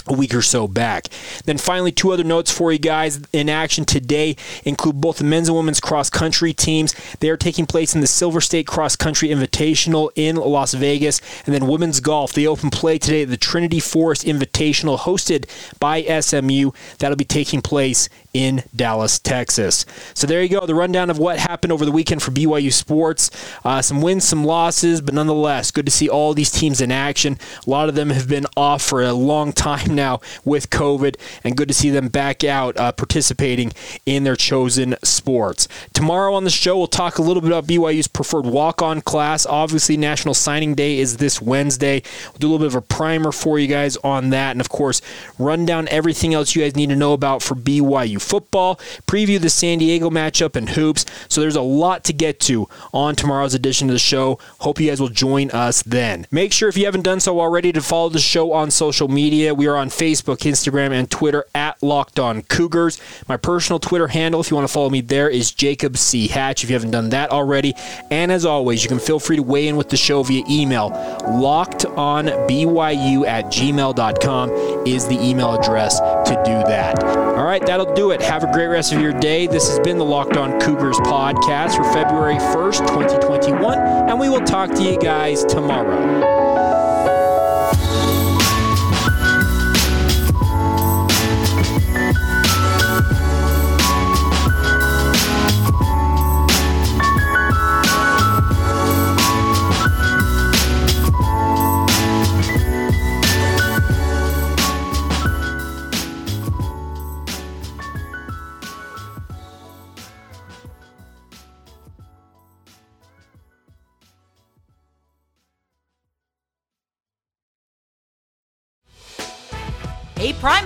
a 0.09 0.13
week 0.13 0.33
or 0.33 0.41
so 0.41 0.67
back. 0.67 1.07
Then 1.45 1.57
finally, 1.57 1.91
two 1.91 2.11
other 2.11 2.23
notes 2.23 2.51
for 2.51 2.71
you 2.71 2.79
guys 2.79 3.21
in 3.31 3.47
action 3.47 3.85
today 3.85 4.35
include 4.65 4.99
both 4.99 5.17
the 5.17 5.23
men's 5.23 5.47
and 5.47 5.57
women's 5.57 5.79
cross 5.79 6.09
country 6.09 6.53
teams. 6.53 6.95
They 7.19 7.29
are 7.29 7.37
taking 7.37 7.65
place 7.65 7.95
in 7.95 8.01
the 8.01 8.07
Silver 8.07 8.41
State 8.41 8.67
Cross 8.67 8.95
Country 8.97 9.29
Invitational 9.29 10.09
in 10.15 10.35
Las 10.35 10.73
Vegas, 10.73 11.21
and 11.45 11.53
then 11.53 11.67
women's 11.67 11.99
golf. 11.99 12.33
They 12.33 12.47
open 12.47 12.69
play 12.69 12.97
today 12.97 13.23
at 13.23 13.29
the 13.29 13.37
Trinity 13.37 13.79
Forest 13.79 14.25
Invitational 14.25 14.99
hosted 14.99 15.45
by 15.79 16.01
SMU. 16.03 16.71
That'll 16.97 17.15
be 17.15 17.25
taking 17.25 17.61
place 17.61 18.09
in 18.33 18.63
Dallas, 18.75 19.17
Texas. 19.17 19.85
So 20.13 20.27
there 20.27 20.41
you 20.43 20.49
go, 20.49 20.65
the 20.65 20.75
rundown 20.75 21.09
of 21.09 21.17
what 21.17 21.39
happened 21.39 21.73
over 21.73 21.85
the 21.85 21.91
weekend 21.91 22.21
for 22.21 22.31
BYU 22.31 22.71
sports. 22.71 23.31
Uh, 23.65 23.81
some 23.81 24.01
wins, 24.01 24.23
some 24.23 24.43
losses, 24.43 25.01
but 25.01 25.13
nonetheless, 25.13 25.71
good 25.71 25.85
to 25.85 25.91
see 25.91 26.07
all 26.07 26.33
these 26.33 26.51
teams 26.51 26.81
in 26.81 26.91
action. 26.91 27.37
A 27.65 27.69
lot 27.69 27.89
of 27.89 27.95
them 27.95 28.11
have 28.11 28.27
been 28.27 28.45
off 28.55 28.81
for 28.81 29.01
a 29.01 29.13
long 29.13 29.51
time 29.53 29.95
now 29.95 30.21
with 30.45 30.69
COVID, 30.69 31.15
and 31.43 31.57
good 31.57 31.67
to 31.67 31.73
see 31.73 31.89
them 31.89 32.07
back 32.09 32.43
out 32.43 32.77
uh, 32.77 32.91
participating 32.91 33.71
in 34.05 34.23
their 34.23 34.35
chosen 34.35 34.95
sports. 35.03 35.67
Tomorrow 35.93 36.33
on 36.33 36.43
the 36.43 36.49
show, 36.49 36.77
we'll 36.77 36.87
talk 36.87 37.17
a 37.17 37.21
little 37.21 37.41
bit 37.41 37.51
about 37.51 37.65
BYU's 37.65 38.07
preferred 38.07 38.45
walk 38.45 38.81
on 38.81 39.01
class. 39.01 39.45
Obviously, 39.45 39.97
National 39.97 40.33
Signing 40.33 40.75
Day 40.75 40.99
is 40.99 41.17
this 41.17 41.41
Wednesday. 41.41 42.03
We'll 42.25 42.39
do 42.39 42.47
a 42.47 42.49
little 42.51 42.67
bit 42.67 42.67
of 42.67 42.75
a 42.75 42.81
primer 42.81 43.31
for 43.31 43.57
you 43.57 43.67
guys 43.67 43.97
on 43.97 44.29
that, 44.29 44.51
and 44.51 44.61
of 44.61 44.69
course, 44.69 45.01
run 45.39 45.65
down 45.65 45.87
everything 45.89 46.33
else 46.33 46.55
you 46.55 46.61
guys 46.61 46.75
need 46.75 46.89
to 46.89 46.95
know 46.95 47.13
about 47.13 47.41
for 47.41 47.55
BYU 47.55 48.18
football, 48.19 48.75
preview 49.07 49.39
the 49.39 49.49
San 49.49 49.79
Diego 49.79 50.09
matchup, 50.09 50.55
and 50.55 50.69
hoops. 50.69 51.05
So 51.27 51.41
there's 51.41 51.55
a 51.55 51.61
lot 51.61 52.03
to 52.05 52.13
get 52.13 52.39
to 52.41 52.67
on 52.93 53.15
tomorrow's 53.15 53.53
edition 53.53 53.89
of 53.89 53.93
the 53.93 53.99
show. 53.99 54.39
Hope 54.59 54.79
you 54.79 54.89
guys 54.89 55.01
will 55.01 55.09
join 55.09 55.49
us 55.51 55.81
then. 55.83 56.27
Make 56.31 56.53
sure 56.53 56.69
if 56.69 56.77
you 56.77 56.85
haven't 56.85 57.03
done 57.03 57.19
so 57.19 57.39
already 57.39 57.71
to 57.71 57.81
follow 57.81 58.09
the 58.09 58.19
show 58.19 58.53
on 58.53 58.71
social 58.71 59.07
media. 59.07 59.53
We 59.53 59.67
are 59.67 59.75
on 59.75 59.89
Facebook, 59.89 60.39
Instagram, 60.39 60.91
and 60.91 61.09
Twitter 61.09 61.45
at 61.55 61.81
Locked 61.81 62.19
On 62.19 62.41
Cougars. 62.43 62.99
My 63.27 63.37
personal 63.37 63.79
Twitter 63.79 64.07
handle, 64.07 64.41
if 64.41 64.51
you 64.51 64.55
want 64.55 64.67
to 64.67 64.73
follow 64.73 64.89
me 64.89 65.01
there, 65.01 65.29
is 65.29 65.51
Jacob 65.51 65.97
C. 65.97 66.27
Hatch. 66.27 66.63
If 66.63 66.69
you 66.69 66.75
haven't 66.75 66.91
done 66.91 67.09
that 67.09 67.31
already, 67.31 67.73
and 68.11 68.31
as 68.31 68.45
always, 68.45 68.83
you 68.83 68.89
can 68.89 68.99
feel 68.99 69.19
free 69.19 69.37
to 69.37 69.43
weigh 69.43 69.67
in 69.67 69.77
with 69.77 69.89
the 69.89 69.97
show 69.97 70.21
via 70.23 70.43
email. 70.49 70.91
LockedOnBYU 70.91 73.27
at 73.27 73.45
gmail.com 73.45 74.49
is 74.87 75.07
the 75.07 75.19
email 75.19 75.55
address 75.55 75.99
to 75.99 76.41
do 76.45 76.51
that. 76.69 77.03
All 77.03 77.45
right, 77.45 77.65
that'll 77.65 77.93
do 77.93 78.08
it. 78.08 78.08
Have 78.17 78.43
a 78.43 78.51
great 78.51 78.67
rest 78.67 78.91
of 78.91 78.99
your 79.01 79.13
day. 79.13 79.45
This 79.45 79.69
has 79.69 79.79
been 79.81 79.99
the 79.99 80.05
Locked 80.05 80.35
On 80.35 80.59
Cougars 80.59 80.97
podcast 80.97 81.75
for 81.75 81.83
February 81.93 82.37
1st, 82.37 82.87
2021, 82.87 83.77
and 83.77 84.19
we 84.19 84.29
will 84.29 84.41
talk 84.41 84.73
to 84.73 84.81
you 84.81 84.97
guys 84.97 85.43
tomorrow. 85.45 86.38